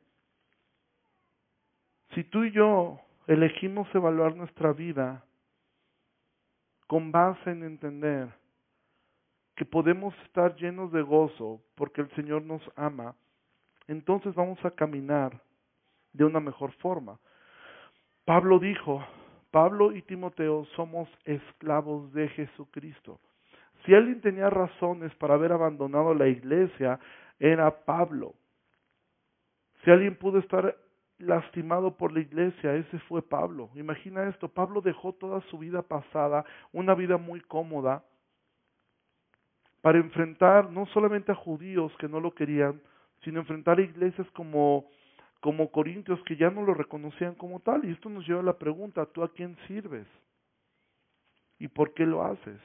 Si 2.15 2.23
tú 2.23 2.45
y 2.45 2.51
yo 2.51 3.01
elegimos 3.27 3.93
evaluar 3.93 4.35
nuestra 4.37 4.71
vida 4.71 5.25
con 6.87 7.11
base 7.11 7.51
en 7.51 7.63
entender 7.63 8.29
que 9.57 9.65
podemos 9.65 10.13
estar 10.23 10.55
llenos 10.55 10.91
de 10.91 11.01
gozo 11.01 11.59
porque 11.75 12.01
el 12.01 12.09
Señor 12.11 12.43
nos 12.43 12.61
ama, 12.75 13.15
entonces 13.87 14.35
vamos 14.35 14.63
a 14.63 14.69
caminar 14.71 15.41
de 16.13 16.25
una 16.25 16.39
mejor 16.39 16.71
forma. 16.73 17.19
Pablo 18.23 18.59
dijo, 18.59 19.03
Pablo 19.49 19.93
y 19.93 20.03
Timoteo 20.03 20.65
somos 20.75 21.09
esclavos 21.25 22.13
de 22.13 22.29
Jesucristo. 22.29 23.19
Si 23.83 23.95
alguien 23.95 24.21
tenía 24.21 24.51
razones 24.51 25.13
para 25.15 25.33
haber 25.33 25.51
abandonado 25.51 26.13
la 26.13 26.27
iglesia, 26.27 26.99
era 27.39 27.83
Pablo. 27.83 28.35
Si 29.83 29.89
alguien 29.89 30.17
pudo 30.17 30.37
estar 30.37 30.77
lastimado 31.17 31.97
por 31.97 32.11
la 32.11 32.19
iglesia, 32.19 32.75
ese 32.75 32.99
fue 32.99 33.23
Pablo. 33.23 33.71
Imagina 33.73 34.29
esto, 34.29 34.49
Pablo 34.49 34.81
dejó 34.81 35.13
toda 35.13 35.41
su 35.49 35.57
vida 35.57 35.81
pasada, 35.81 36.45
una 36.73 36.93
vida 36.93 37.17
muy 37.17 37.41
cómoda, 37.41 38.03
para 39.81 39.99
enfrentar 39.99 40.71
no 40.71 40.85
solamente 40.87 41.31
a 41.31 41.35
judíos 41.35 41.91
que 41.99 42.07
no 42.07 42.19
lo 42.19 42.33
querían, 42.33 42.81
sino 43.23 43.39
enfrentar 43.39 43.79
a 43.79 43.83
iglesias 43.83 44.27
como, 44.31 44.89
como 45.39 45.71
Corintios 45.71 46.21
que 46.23 46.35
ya 46.35 46.49
no 46.49 46.63
lo 46.63 46.73
reconocían 46.73 47.35
como 47.35 47.59
tal. 47.59 47.85
Y 47.85 47.91
esto 47.91 48.09
nos 48.09 48.27
lleva 48.27 48.41
a 48.41 48.43
la 48.43 48.57
pregunta, 48.57 49.05
¿tú 49.05 49.23
a 49.23 49.31
quién 49.33 49.57
sirves? 49.67 50.07
¿Y 51.59 51.67
por 51.67 51.93
qué 51.93 52.05
lo 52.05 52.23
haces? 52.23 52.59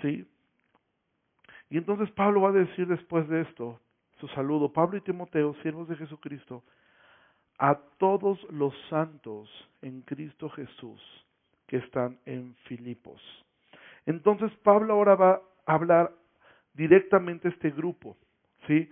¿Sí? 0.00 0.26
Y 1.70 1.78
entonces 1.78 2.10
Pablo 2.12 2.42
va 2.42 2.50
a 2.50 2.52
decir 2.52 2.86
después 2.86 3.28
de 3.28 3.42
esto, 3.42 3.80
su 4.18 4.28
saludo, 4.28 4.72
Pablo 4.72 4.98
y 4.98 5.00
Timoteo, 5.00 5.54
siervos 5.62 5.88
de 5.88 5.96
Jesucristo, 5.96 6.62
a 7.58 7.76
todos 7.98 8.42
los 8.50 8.74
santos 8.90 9.48
en 9.82 10.02
Cristo 10.02 10.50
Jesús 10.50 11.00
que 11.66 11.78
están 11.78 12.18
en 12.26 12.54
Filipos. 12.64 13.22
Entonces 14.04 14.52
Pablo 14.62 14.94
ahora 14.94 15.14
va 15.14 15.42
hablar 15.66 16.12
directamente 16.74 17.48
a 17.48 17.50
este 17.50 17.70
grupo, 17.70 18.16
¿sí? 18.66 18.90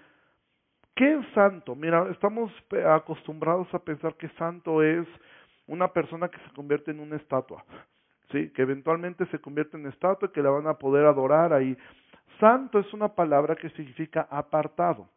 ¿Qué 0.95 1.15
es 1.15 1.27
santo? 1.35 1.75
Mira, 1.75 2.09
estamos 2.11 2.53
acostumbrados 2.87 3.73
a 3.73 3.79
pensar 3.79 4.15
que 4.17 4.29
santo 4.31 4.83
es 4.83 5.07
una 5.67 5.93
persona 5.93 6.29
que 6.29 6.39
se 6.39 6.53
convierte 6.55 6.91
en 6.91 7.01
una 7.01 7.17
estatua, 7.17 7.65
¿sí? 8.31 8.51
Que 8.53 8.63
eventualmente 8.63 9.25
se 9.27 9.39
convierte 9.39 9.77
en 9.77 9.87
estatua 9.87 10.29
y 10.29 10.33
que 10.33 10.43
la 10.43 10.51
van 10.51 10.67
a 10.67 10.75
poder 10.75 11.07
adorar 11.07 11.53
ahí. 11.53 11.77
Santo 12.39 12.79
es 12.79 12.93
una 12.93 13.09
palabra 13.15 13.57
que 13.57 13.71
significa 13.71 14.27
apartado. 14.31 15.09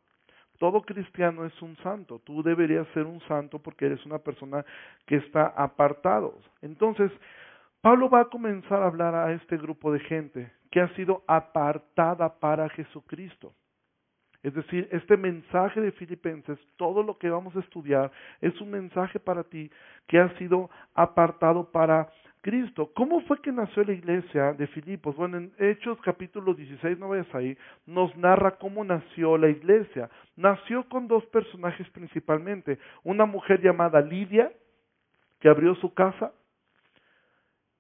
Todo 0.59 0.81
cristiano 0.81 1.45
es 1.45 1.61
un 1.61 1.75
santo. 1.77 2.19
Tú 2.19 2.43
deberías 2.43 2.87
ser 2.93 3.05
un 3.05 3.19
santo 3.21 3.59
porque 3.59 3.87
eres 3.87 4.05
una 4.05 4.19
persona 4.19 4.63
que 5.05 5.15
está 5.15 5.47
apartado. 5.47 6.39
Entonces, 6.61 7.11
Pablo 7.83 8.09
va 8.09 8.21
a 8.21 8.29
comenzar 8.29 8.81
a 8.81 8.85
hablar 8.85 9.13
a 9.13 9.33
este 9.33 9.57
grupo 9.57 9.91
de 9.91 9.99
gente 9.99 10.49
que 10.71 10.79
ha 10.79 10.87
sido 10.95 11.21
apartada 11.27 12.39
para 12.39 12.69
Jesucristo. 12.69 13.53
Es 14.41 14.53
decir, 14.53 14.87
este 14.93 15.17
mensaje 15.17 15.81
de 15.81 15.91
Filipenses, 15.91 16.57
todo 16.77 17.03
lo 17.03 17.17
que 17.17 17.29
vamos 17.29 17.53
a 17.57 17.59
estudiar, 17.59 18.09
es 18.39 18.59
un 18.61 18.71
mensaje 18.71 19.19
para 19.19 19.43
ti 19.43 19.69
que 20.07 20.17
ha 20.17 20.29
sido 20.37 20.69
apartado 20.93 21.73
para 21.73 22.09
Cristo. 22.39 22.89
¿Cómo 22.95 23.19
fue 23.23 23.41
que 23.41 23.51
nació 23.51 23.83
la 23.83 23.91
iglesia 23.91 24.53
de 24.53 24.67
Filipos? 24.67 25.17
Bueno, 25.17 25.35
en 25.35 25.51
Hechos 25.59 25.99
capítulo 26.05 26.53
16, 26.53 26.97
no 26.97 27.11
ahí, 27.33 27.57
nos 27.85 28.15
narra 28.15 28.51
cómo 28.59 28.85
nació 28.85 29.37
la 29.37 29.49
iglesia. 29.49 30.09
Nació 30.37 30.87
con 30.87 31.09
dos 31.09 31.25
personajes 31.25 31.89
principalmente. 31.89 32.79
Una 33.03 33.25
mujer 33.25 33.61
llamada 33.61 33.99
Lidia, 33.99 34.53
que 35.41 35.49
abrió 35.49 35.75
su 35.75 35.93
casa, 35.93 36.31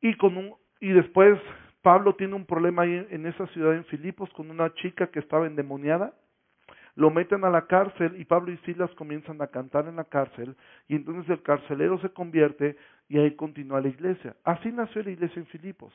y, 0.03 0.15
con 0.17 0.37
un, 0.37 0.53
y 0.79 0.89
después 0.89 1.39
Pablo 1.81 2.13
tiene 2.13 2.35
un 2.35 2.45
problema 2.45 2.83
ahí 2.83 3.07
en 3.09 3.25
esa 3.25 3.47
ciudad 3.47 3.73
en 3.73 3.85
Filipos 3.85 4.29
con 4.33 4.51
una 4.51 4.71
chica 4.75 5.07
que 5.07 5.19
estaba 5.19 5.47
endemoniada 5.47 6.13
lo 6.95 7.09
meten 7.09 7.43
a 7.43 7.49
la 7.49 7.65
cárcel 7.65 8.19
y 8.19 8.25
Pablo 8.25 8.51
y 8.51 8.57
Silas 8.57 8.91
comienzan 8.91 9.41
a 9.41 9.47
cantar 9.47 9.87
en 9.87 9.95
la 9.95 10.03
cárcel 10.03 10.55
y 10.87 10.95
entonces 10.95 11.27
el 11.29 11.41
carcelero 11.41 11.99
se 11.99 12.09
convierte 12.09 12.77
y 13.09 13.17
ahí 13.17 13.35
continúa 13.35 13.81
la 13.81 13.87
iglesia. 13.87 14.35
Así 14.43 14.71
nació 14.71 15.01
la 15.01 15.09
iglesia 15.11 15.39
en 15.39 15.47
Filipos. 15.47 15.91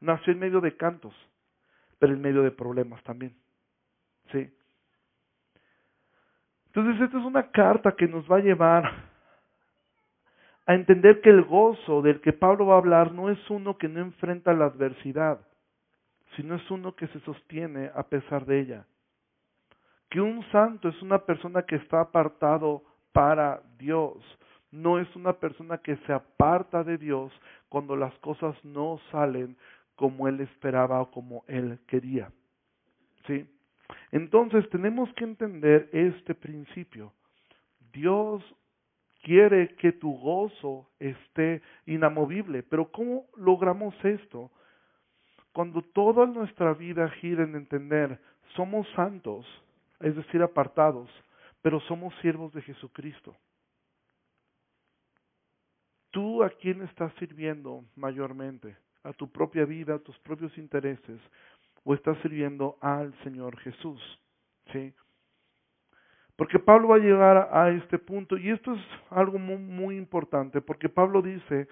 Nació 0.00 0.32
en 0.32 0.38
medio 0.38 0.60
de 0.60 0.74
cantos, 0.76 1.14
pero 1.98 2.14
en 2.14 2.22
medio 2.22 2.42
de 2.42 2.50
problemas 2.50 3.02
también. 3.04 3.34
¿Sí? 4.32 4.50
Entonces 6.68 7.02
esta 7.02 7.18
es 7.18 7.24
una 7.24 7.50
carta 7.50 7.92
que 7.92 8.08
nos 8.08 8.24
va 8.30 8.36
a 8.38 8.42
llevar 8.42 9.11
a 10.72 10.74
entender 10.74 11.20
que 11.20 11.30
el 11.30 11.42
gozo 11.42 12.02
del 12.02 12.20
que 12.20 12.32
Pablo 12.32 12.66
va 12.66 12.74
a 12.74 12.78
hablar 12.78 13.12
no 13.12 13.30
es 13.30 13.38
uno 13.50 13.78
que 13.78 13.88
no 13.88 14.00
enfrenta 14.00 14.52
la 14.52 14.66
adversidad, 14.66 15.40
sino 16.36 16.56
es 16.56 16.70
uno 16.70 16.94
que 16.96 17.06
se 17.08 17.20
sostiene 17.20 17.90
a 17.94 18.04
pesar 18.04 18.46
de 18.46 18.60
ella 18.60 18.86
que 20.12 20.20
un 20.20 20.44
santo 20.52 20.90
es 20.90 21.00
una 21.00 21.24
persona 21.24 21.62
que 21.62 21.76
está 21.76 22.02
apartado 22.02 22.82
para 23.12 23.62
Dios, 23.78 24.18
no 24.70 24.98
es 24.98 25.08
una 25.16 25.32
persona 25.32 25.78
que 25.78 25.96
se 26.06 26.12
aparta 26.12 26.84
de 26.84 26.98
Dios 26.98 27.32
cuando 27.70 27.96
las 27.96 28.12
cosas 28.18 28.54
no 28.62 29.00
salen 29.10 29.56
como 29.96 30.28
él 30.28 30.40
esperaba 30.42 31.00
o 31.00 31.10
como 31.10 31.44
él 31.48 31.78
quería. 31.86 32.30
¿Sí? 33.26 33.46
Entonces 34.10 34.68
tenemos 34.68 35.10
que 35.14 35.24
entender 35.24 35.88
este 35.94 36.34
principio. 36.34 37.14
Dios 37.94 38.42
quiere 39.22 39.74
que 39.76 39.92
tu 39.92 40.12
gozo 40.18 40.88
esté 40.98 41.62
inamovible, 41.86 42.62
pero 42.62 42.90
¿cómo 42.90 43.26
logramos 43.36 43.94
esto? 44.04 44.50
Cuando 45.52 45.82
toda 45.82 46.26
nuestra 46.26 46.74
vida 46.74 47.08
gira 47.20 47.44
en 47.44 47.54
entender, 47.54 48.18
somos 48.56 48.86
santos, 48.94 49.46
es 50.00 50.14
decir, 50.16 50.42
apartados, 50.42 51.08
pero 51.62 51.80
somos 51.80 52.14
siervos 52.20 52.52
de 52.52 52.62
Jesucristo. 52.62 53.36
¿Tú 56.10 56.42
a 56.42 56.50
quién 56.50 56.82
estás 56.82 57.12
sirviendo 57.18 57.84
mayormente? 57.96 58.76
¿A 59.04 59.12
tu 59.12 59.30
propia 59.30 59.64
vida, 59.64 59.94
a 59.94 59.98
tus 59.98 60.18
propios 60.18 60.56
intereses? 60.58 61.20
¿O 61.84 61.94
estás 61.94 62.18
sirviendo 62.22 62.76
al 62.80 63.14
Señor 63.22 63.58
Jesús? 63.60 64.00
¿Sí? 64.72 64.92
Porque 66.42 66.58
Pablo 66.58 66.88
va 66.88 66.96
a 66.96 66.98
llegar 66.98 67.50
a 67.52 67.70
este 67.70 68.00
punto, 68.00 68.36
y 68.36 68.50
esto 68.50 68.74
es 68.74 68.80
algo 69.10 69.38
muy, 69.38 69.58
muy 69.58 69.96
importante, 69.96 70.60
porque 70.60 70.88
Pablo 70.88 71.22
dice 71.22 71.68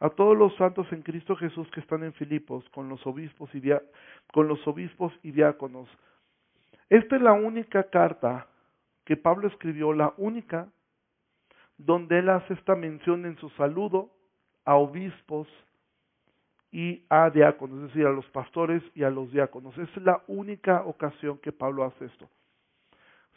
a 0.00 0.08
todos 0.08 0.34
los 0.34 0.56
santos 0.56 0.90
en 0.90 1.02
Cristo 1.02 1.36
Jesús 1.36 1.68
que 1.70 1.80
están 1.80 2.02
en 2.02 2.14
Filipos, 2.14 2.66
con 2.70 2.88
los 2.88 3.06
obispos 3.06 3.54
y, 3.54 3.60
con 4.32 4.48
los 4.48 4.66
obispos 4.66 5.12
y 5.22 5.32
diáconos, 5.32 5.86
esta 6.88 7.16
es 7.16 7.20
la 7.20 7.34
única 7.34 7.90
carta 7.90 8.46
que 9.04 9.18
Pablo 9.18 9.48
escribió, 9.48 9.92
la 9.92 10.14
única 10.16 10.66
donde 11.76 12.20
él 12.20 12.30
hace 12.30 12.54
esta 12.54 12.74
mención 12.74 13.26
en 13.26 13.36
su 13.36 13.50
saludo 13.50 14.08
a 14.64 14.76
obispos 14.76 15.46
y 16.72 17.04
a 17.10 17.28
diáconos, 17.28 17.80
es 17.80 17.88
decir, 17.88 18.06
a 18.06 18.12
los 18.12 18.24
pastores 18.30 18.82
y 18.94 19.02
a 19.02 19.10
los 19.10 19.30
diáconos. 19.30 19.76
Es 19.76 19.94
la 19.98 20.22
única 20.26 20.84
ocasión 20.86 21.36
que 21.36 21.52
Pablo 21.52 21.84
hace 21.84 22.06
esto. 22.06 22.30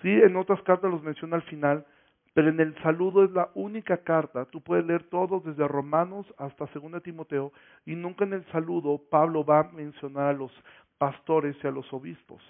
Sí, 0.02 0.10
en 0.10 0.36
otras 0.36 0.62
cartas 0.64 0.90
los 0.90 1.04
menciona 1.04 1.36
al 1.36 1.44
final, 1.44 1.86
pero 2.34 2.50
en 2.50 2.60
el 2.60 2.76
saludo 2.82 3.24
es 3.24 3.32
la 3.32 3.50
única 3.54 3.98
carta. 3.98 4.46
Tú 4.46 4.62
puedes 4.62 4.86
leer 4.86 5.04
todos 5.04 5.44
desde 5.44 5.68
Romanos 5.68 6.26
hasta 6.38 6.70
2 6.74 7.04
Timoteo 7.04 7.52
y 7.86 7.96
nunca 7.96 8.24
en 8.24 8.34
el 8.34 8.46
saludo 8.52 9.02
Pablo 9.10 9.44
va 9.44 9.60
a 9.60 9.72
mencionar 9.72 10.28
a 10.28 10.34
los 10.34 10.52
pastores 10.98 11.56
y 11.64 11.68
a 11.68 11.72
los 11.72 11.92
obispos. 11.92 12.42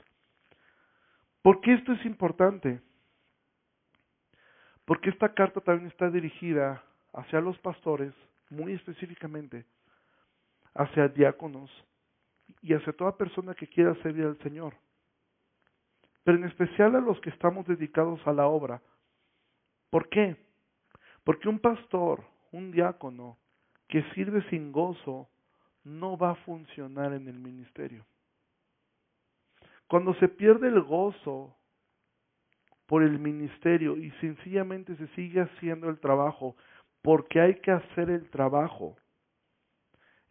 ¿Por 1.41 1.61
qué 1.61 1.73
esto 1.73 1.93
es 1.93 2.05
importante? 2.05 2.81
Porque 4.85 5.09
esta 5.09 5.33
carta 5.33 5.61
también 5.61 5.89
está 5.89 6.09
dirigida 6.09 6.83
hacia 7.13 7.39
los 7.39 7.57
pastores, 7.59 8.13
muy 8.49 8.73
específicamente, 8.73 9.65
hacia 10.73 11.07
diáconos 11.07 11.71
y 12.61 12.73
hacia 12.73 12.93
toda 12.93 13.15
persona 13.15 13.53
que 13.53 13.67
quiera 13.67 13.95
servir 14.01 14.25
al 14.25 14.37
Señor. 14.39 14.73
Pero 16.23 16.37
en 16.37 16.45
especial 16.45 16.95
a 16.95 16.99
los 16.99 17.19
que 17.21 17.29
estamos 17.29 17.65
dedicados 17.67 18.19
a 18.25 18.33
la 18.33 18.47
obra. 18.47 18.81
¿Por 19.89 20.09
qué? 20.09 20.37
Porque 21.23 21.49
un 21.49 21.59
pastor, 21.59 22.23
un 22.51 22.71
diácono, 22.71 23.37
que 23.87 24.03
sirve 24.13 24.47
sin 24.49 24.71
gozo, 24.71 25.27
no 25.83 26.17
va 26.17 26.31
a 26.31 26.35
funcionar 26.45 27.13
en 27.13 27.27
el 27.27 27.39
ministerio. 27.39 28.05
Cuando 29.87 30.13
se 30.15 30.27
pierde 30.27 30.67
el 30.67 30.81
gozo 30.81 31.55
por 32.85 33.01
el 33.01 33.17
ministerio 33.19 33.97
y 33.97 34.11
sencillamente 34.21 34.95
se 34.95 35.07
sigue 35.09 35.41
haciendo 35.41 35.89
el 35.89 35.99
trabajo 35.99 36.55
porque 37.01 37.39
hay 37.41 37.55
que 37.55 37.71
hacer 37.71 38.09
el 38.09 38.29
trabajo, 38.29 38.97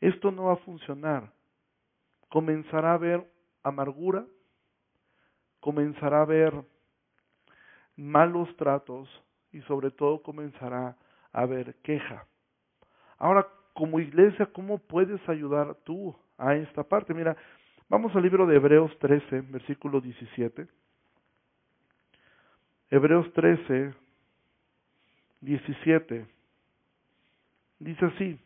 esto 0.00 0.30
no 0.30 0.44
va 0.44 0.52
a 0.52 0.64
funcionar. 0.64 1.32
Comenzará 2.28 2.92
a 2.92 2.94
haber 2.94 3.28
amargura, 3.62 4.24
comenzará 5.60 6.18
a 6.18 6.22
haber 6.22 6.54
malos 7.96 8.54
tratos 8.56 9.08
y 9.52 9.60
sobre 9.62 9.90
todo 9.90 10.22
comenzará 10.22 10.96
a 11.32 11.40
haber 11.40 11.74
queja. 11.76 12.26
Ahora, 13.18 13.46
como 13.74 14.00
iglesia, 14.00 14.46
¿cómo 14.46 14.78
puedes 14.78 15.20
ayudar 15.28 15.74
tú 15.84 16.14
a 16.36 16.54
esta 16.54 16.82
parte? 16.82 17.14
Mira, 17.14 17.36
vamos 17.88 18.14
al 18.14 18.22
libro 18.22 18.46
de 18.46 18.56
Hebreos 18.56 18.96
13, 18.98 19.42
versículo 19.42 20.00
17. 20.00 20.66
Hebreos 22.90 23.32
13, 23.32 23.94
17. 25.40 26.26
Dice 27.80 28.04
así, 28.04 28.38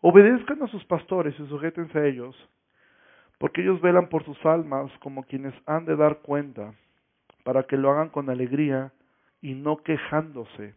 obedezcan 0.00 0.62
a 0.62 0.68
sus 0.68 0.84
pastores 0.84 1.34
y 1.40 1.46
sujétense 1.48 1.98
a 1.98 2.06
ellos, 2.06 2.36
porque 3.38 3.62
ellos 3.62 3.80
velan 3.80 4.08
por 4.08 4.24
sus 4.24 4.44
almas 4.46 4.90
como 5.00 5.24
quienes 5.24 5.54
han 5.66 5.84
de 5.84 5.96
dar 5.96 6.18
cuenta, 6.18 6.74
para 7.44 7.64
que 7.64 7.76
lo 7.76 7.90
hagan 7.90 8.08
con 8.08 8.30
alegría 8.30 8.92
y 9.40 9.54
no 9.54 9.76
quejándose, 9.78 10.74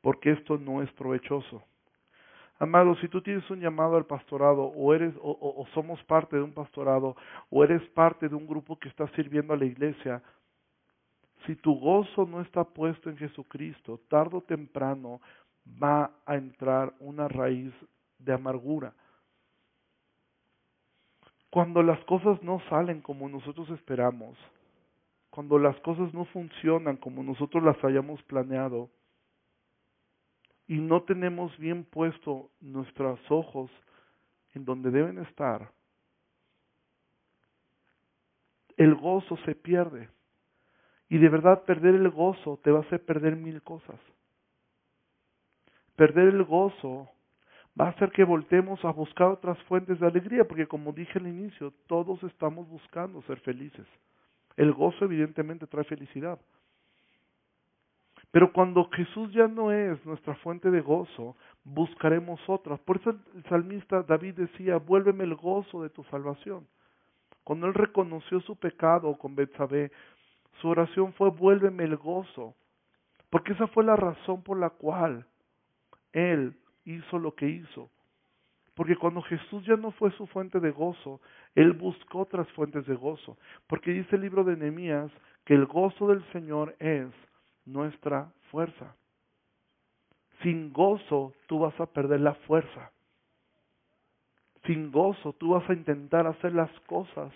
porque 0.00 0.32
esto 0.32 0.58
no 0.58 0.82
es 0.82 0.90
provechoso. 0.92 1.62
Amado, 2.58 2.94
si 2.96 3.08
tú 3.08 3.20
tienes 3.20 3.48
un 3.50 3.60
llamado 3.60 3.96
al 3.96 4.06
pastorado 4.06 4.62
o 4.62 4.94
eres 4.94 5.12
o, 5.20 5.36
o, 5.40 5.66
somos 5.74 6.02
parte 6.04 6.36
de 6.36 6.42
un 6.42 6.52
pastorado 6.52 7.16
o 7.50 7.64
eres 7.64 7.82
parte 7.90 8.28
de 8.28 8.36
un 8.36 8.46
grupo 8.46 8.78
que 8.78 8.88
está 8.88 9.08
sirviendo 9.16 9.52
a 9.52 9.56
la 9.56 9.64
iglesia, 9.64 10.22
si 11.44 11.56
tu 11.56 11.74
gozo 11.78 12.24
no 12.24 12.40
está 12.40 12.62
puesto 12.62 13.10
en 13.10 13.16
Jesucristo, 13.16 14.00
tarde 14.08 14.36
o 14.36 14.40
temprano 14.42 15.20
va 15.82 16.12
a 16.24 16.36
entrar 16.36 16.92
una 17.00 17.26
raíz 17.26 17.72
de 18.18 18.32
amargura. 18.32 18.94
Cuando 21.52 21.82
las 21.82 22.02
cosas 22.06 22.42
no 22.42 22.62
salen 22.70 23.02
como 23.02 23.28
nosotros 23.28 23.68
esperamos, 23.68 24.38
cuando 25.28 25.58
las 25.58 25.78
cosas 25.80 26.14
no 26.14 26.24
funcionan 26.24 26.96
como 26.96 27.22
nosotros 27.22 27.62
las 27.62 27.76
hayamos 27.84 28.22
planeado 28.22 28.88
y 30.66 30.78
no 30.78 31.02
tenemos 31.02 31.54
bien 31.58 31.84
puesto 31.84 32.48
nuestros 32.62 33.20
ojos 33.30 33.70
en 34.54 34.64
donde 34.64 34.90
deben 34.90 35.18
estar, 35.18 35.70
el 38.78 38.94
gozo 38.94 39.36
se 39.44 39.54
pierde. 39.54 40.08
Y 41.10 41.18
de 41.18 41.28
verdad 41.28 41.64
perder 41.64 41.96
el 41.96 42.08
gozo 42.08 42.60
te 42.64 42.70
va 42.70 42.78
a 42.78 42.82
hacer 42.84 43.04
perder 43.04 43.36
mil 43.36 43.60
cosas. 43.60 44.00
Perder 45.96 46.28
el 46.28 46.44
gozo 46.44 47.10
va 47.80 47.86
a 47.86 47.90
hacer 47.90 48.10
que 48.12 48.24
voltemos 48.24 48.84
a 48.84 48.90
buscar 48.90 49.28
otras 49.28 49.58
fuentes 49.64 49.98
de 49.98 50.06
alegría, 50.06 50.44
porque 50.46 50.66
como 50.66 50.92
dije 50.92 51.18
al 51.18 51.26
inicio, 51.26 51.72
todos 51.86 52.22
estamos 52.24 52.68
buscando 52.68 53.22
ser 53.22 53.40
felices. 53.40 53.86
El 54.56 54.72
gozo 54.72 55.04
evidentemente 55.04 55.66
trae 55.66 55.84
felicidad. 55.84 56.38
Pero 58.30 58.52
cuando 58.52 58.88
Jesús 58.90 59.32
ya 59.32 59.46
no 59.46 59.72
es 59.72 60.04
nuestra 60.06 60.34
fuente 60.36 60.70
de 60.70 60.80
gozo, 60.80 61.36
buscaremos 61.64 62.40
otras. 62.48 62.80
Por 62.80 62.96
eso 62.96 63.10
el 63.10 63.44
salmista 63.44 64.02
David 64.02 64.34
decía, 64.34 64.78
vuélveme 64.78 65.24
el 65.24 65.34
gozo 65.34 65.82
de 65.82 65.90
tu 65.90 66.02
salvación. 66.04 66.66
Cuando 67.44 67.66
él 67.66 67.74
reconoció 67.74 68.40
su 68.40 68.56
pecado 68.56 69.18
con 69.18 69.34
Betsabé, 69.34 69.92
su 70.60 70.68
oración 70.68 71.12
fue, 71.12 71.30
vuélveme 71.30 71.84
el 71.84 71.96
gozo. 71.96 72.54
Porque 73.28 73.52
esa 73.52 73.66
fue 73.66 73.84
la 73.84 73.96
razón 73.96 74.42
por 74.42 74.58
la 74.58 74.70
cual 74.70 75.26
él 76.12 76.56
hizo 76.84 77.18
lo 77.18 77.34
que 77.34 77.48
hizo. 77.48 77.90
Porque 78.74 78.96
cuando 78.96 79.22
Jesús 79.22 79.64
ya 79.66 79.76
no 79.76 79.90
fue 79.92 80.10
su 80.12 80.26
fuente 80.26 80.58
de 80.58 80.70
gozo, 80.70 81.20
Él 81.54 81.72
buscó 81.72 82.20
otras 82.20 82.48
fuentes 82.52 82.86
de 82.86 82.94
gozo. 82.94 83.36
Porque 83.66 83.92
dice 83.92 84.16
el 84.16 84.22
libro 84.22 84.44
de 84.44 84.56
Nehemías 84.56 85.10
que 85.44 85.54
el 85.54 85.66
gozo 85.66 86.08
del 86.08 86.24
Señor 86.32 86.74
es 86.78 87.08
nuestra 87.66 88.32
fuerza. 88.50 88.96
Sin 90.42 90.72
gozo 90.72 91.34
tú 91.46 91.60
vas 91.60 91.78
a 91.78 91.86
perder 91.86 92.20
la 92.20 92.34
fuerza. 92.34 92.90
Sin 94.64 94.90
gozo 94.90 95.34
tú 95.34 95.50
vas 95.50 95.68
a 95.68 95.74
intentar 95.74 96.26
hacer 96.26 96.54
las 96.54 96.70
cosas 96.86 97.32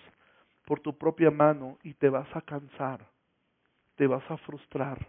por 0.65 0.79
tu 0.79 0.97
propia 0.97 1.29
mano 1.29 1.77
y 1.83 1.93
te 1.93 2.09
vas 2.09 2.27
a 2.35 2.41
cansar, 2.41 3.05
te 3.95 4.07
vas 4.07 4.23
a 4.29 4.37
frustrar, 4.37 5.07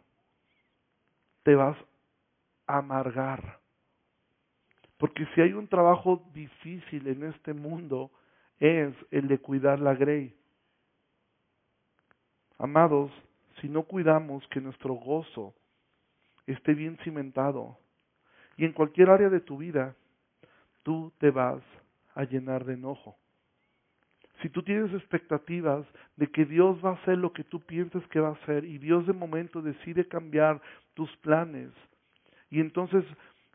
te 1.42 1.54
vas 1.54 1.76
amargar. 2.68 3.58
Porque 4.98 5.26
si 5.34 5.40
hay 5.40 5.52
un 5.52 5.68
trabajo 5.68 6.28
difícil 6.34 7.06
en 7.06 7.24
este 7.24 7.54
mundo, 7.54 8.10
es 8.58 8.92
el 9.10 9.28
de 9.28 9.38
cuidar 9.38 9.78
la 9.78 9.94
grey. 9.94 10.34
Amados, 12.58 13.12
si 13.60 13.68
no 13.68 13.84
cuidamos 13.84 14.46
que 14.48 14.60
nuestro 14.60 14.94
gozo 14.94 15.54
esté 16.46 16.74
bien 16.74 16.98
cimentado, 17.04 17.78
y 18.56 18.64
en 18.64 18.72
cualquier 18.72 19.10
área 19.10 19.30
de 19.30 19.40
tu 19.40 19.58
vida, 19.58 19.94
tú 20.82 21.12
te 21.18 21.30
vas 21.30 21.62
a 22.14 22.24
llenar 22.24 22.64
de 22.64 22.74
enojo. 22.74 23.16
Si 24.42 24.48
tú 24.48 24.62
tienes 24.62 24.92
expectativas 24.94 25.86
de 26.16 26.26
que 26.28 26.44
Dios 26.44 26.84
va 26.84 26.90
a 26.90 26.94
hacer 26.94 27.18
lo 27.18 27.32
que 27.32 27.44
tú 27.44 27.60
piensas 27.60 28.04
que 28.08 28.18
va 28.18 28.30
a 28.30 28.32
hacer 28.42 28.64
y 28.64 28.78
Dios 28.78 29.06
de 29.06 29.12
momento 29.12 29.62
decide 29.62 30.08
cambiar 30.08 30.60
tus 30.94 31.14
planes, 31.18 31.70
y 32.50 32.60
entonces 32.60 33.04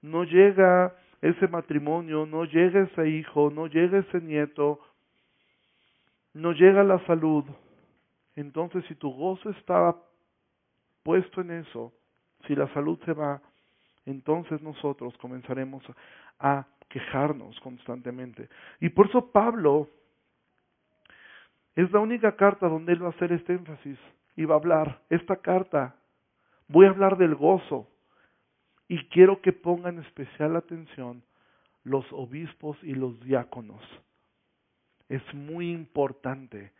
no 0.01 0.23
llega 0.23 0.95
ese 1.23 1.47
matrimonio, 1.47 2.25
no 2.25 2.43
llega 2.43 2.81
ese 2.81 3.07
hijo, 3.07 3.49
no 3.49 3.67
llega 3.67 3.99
ese 3.99 4.19
nieto, 4.19 4.81
no 6.33 6.51
llega 6.51 6.83
la 6.83 6.99
salud, 7.05 7.45
entonces 8.35 8.83
si 8.89 8.95
tu 8.95 9.09
gozo 9.09 9.49
estaba 9.51 9.95
puesto 11.01 11.39
en 11.39 11.51
eso, 11.51 11.93
si 12.45 12.55
la 12.55 12.67
salud 12.73 12.99
se 13.05 13.13
va, 13.13 13.41
entonces 14.05 14.61
nosotros 14.61 15.17
comenzaremos 15.17 15.81
a 16.39 16.67
quejarnos 16.89 17.57
constantemente. 17.61 18.49
Y 18.81 18.89
por 18.89 19.07
eso 19.07 19.31
Pablo 19.31 19.87
es 21.73 21.89
la 21.93 21.99
única 21.99 22.35
carta 22.35 22.67
donde 22.67 22.91
él 22.91 23.01
va 23.01 23.07
a 23.07 23.11
hacer 23.11 23.31
este 23.31 23.53
énfasis 23.53 23.97
y 24.35 24.43
va 24.43 24.55
a 24.55 24.57
hablar, 24.57 24.99
esta 25.09 25.37
carta, 25.37 25.95
voy 26.67 26.85
a 26.85 26.89
hablar 26.89 27.17
del 27.17 27.35
gozo, 27.35 27.87
y 28.93 29.03
quiero 29.05 29.41
que 29.41 29.53
pongan 29.53 29.97
especial 29.97 30.55
atención 30.55 31.23
los 31.83 32.05
obispos 32.11 32.77
y 32.83 32.93
los 32.93 33.19
diáconos. 33.21 33.81
Es 35.09 35.23
muy 35.33 35.71
importante. 35.71 36.71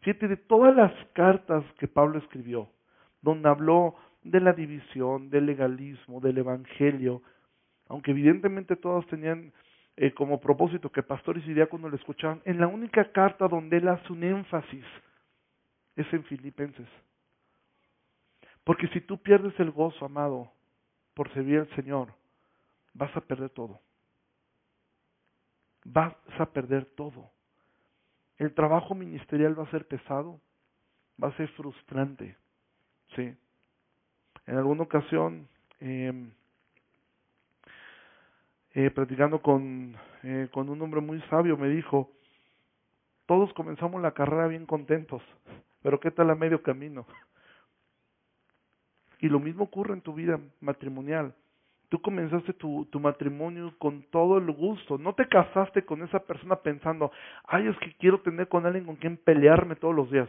Fíjate 0.00 0.28
de 0.28 0.36
todas 0.36 0.76
las 0.76 0.92
cartas 1.14 1.64
que 1.78 1.88
Pablo 1.88 2.18
escribió, 2.18 2.68
donde 3.22 3.48
habló 3.48 3.96
de 4.22 4.40
la 4.40 4.52
división, 4.52 5.30
del 5.30 5.46
legalismo, 5.46 6.20
del 6.20 6.36
evangelio, 6.36 7.22
aunque 7.88 8.10
evidentemente 8.10 8.76
todos 8.76 9.06
tenían 9.06 9.50
eh, 9.96 10.12
como 10.12 10.40
propósito 10.40 10.92
que 10.92 11.02
pastores 11.02 11.46
y 11.46 11.54
diáconos 11.54 11.90
le 11.90 11.96
escucharan, 11.96 12.42
en 12.44 12.60
la 12.60 12.66
única 12.66 13.10
carta 13.10 13.48
donde 13.48 13.78
él 13.78 13.88
hace 13.88 14.12
un 14.12 14.22
énfasis 14.22 14.84
es 15.96 16.12
en 16.12 16.24
Filipenses. 16.24 16.88
Porque 18.64 18.86
si 18.88 19.00
tú 19.00 19.16
pierdes 19.16 19.58
el 19.58 19.70
gozo, 19.70 20.04
amado, 20.04 20.52
por 21.18 21.32
servir 21.32 21.58
al 21.58 21.68
Señor, 21.74 22.14
vas 22.94 23.10
a 23.16 23.20
perder 23.20 23.50
todo. 23.50 23.80
Vas 25.84 26.14
a 26.38 26.46
perder 26.46 26.84
todo. 26.94 27.32
El 28.36 28.54
trabajo 28.54 28.94
ministerial 28.94 29.58
va 29.58 29.64
a 29.64 29.70
ser 29.72 29.88
pesado, 29.88 30.40
va 31.20 31.26
a 31.26 31.36
ser 31.36 31.48
frustrante. 31.56 32.36
¿sí? 33.16 33.34
En 34.46 34.56
alguna 34.56 34.84
ocasión, 34.84 35.48
eh, 35.80 36.30
eh, 38.74 38.90
platicando 38.92 39.42
con, 39.42 39.96
eh, 40.22 40.48
con 40.52 40.68
un 40.68 40.80
hombre 40.80 41.00
muy 41.00 41.20
sabio, 41.22 41.56
me 41.56 41.68
dijo, 41.68 42.12
todos 43.26 43.52
comenzamos 43.54 44.00
la 44.00 44.12
carrera 44.12 44.46
bien 44.46 44.66
contentos, 44.66 45.20
pero 45.82 45.98
¿qué 45.98 46.12
tal 46.12 46.30
a 46.30 46.36
medio 46.36 46.62
camino? 46.62 47.08
Y 49.20 49.28
lo 49.28 49.40
mismo 49.40 49.64
ocurre 49.64 49.94
en 49.94 50.00
tu 50.00 50.14
vida 50.14 50.38
matrimonial. 50.60 51.34
Tú 51.88 52.00
comenzaste 52.00 52.52
tu, 52.52 52.86
tu, 52.90 53.00
matrimonio 53.00 53.74
con 53.78 54.02
todo 54.10 54.38
el 54.38 54.50
gusto. 54.52 54.98
No 54.98 55.14
te 55.14 55.26
casaste 55.26 55.84
con 55.84 56.02
esa 56.02 56.18
persona 56.20 56.56
pensando, 56.56 57.10
ay, 57.46 57.66
es 57.66 57.76
que 57.78 57.94
quiero 57.98 58.20
tener 58.20 58.46
con 58.48 58.66
alguien 58.66 58.84
con 58.84 58.96
quien 58.96 59.16
pelearme 59.16 59.74
todos 59.74 59.94
los 59.94 60.10
días. 60.10 60.28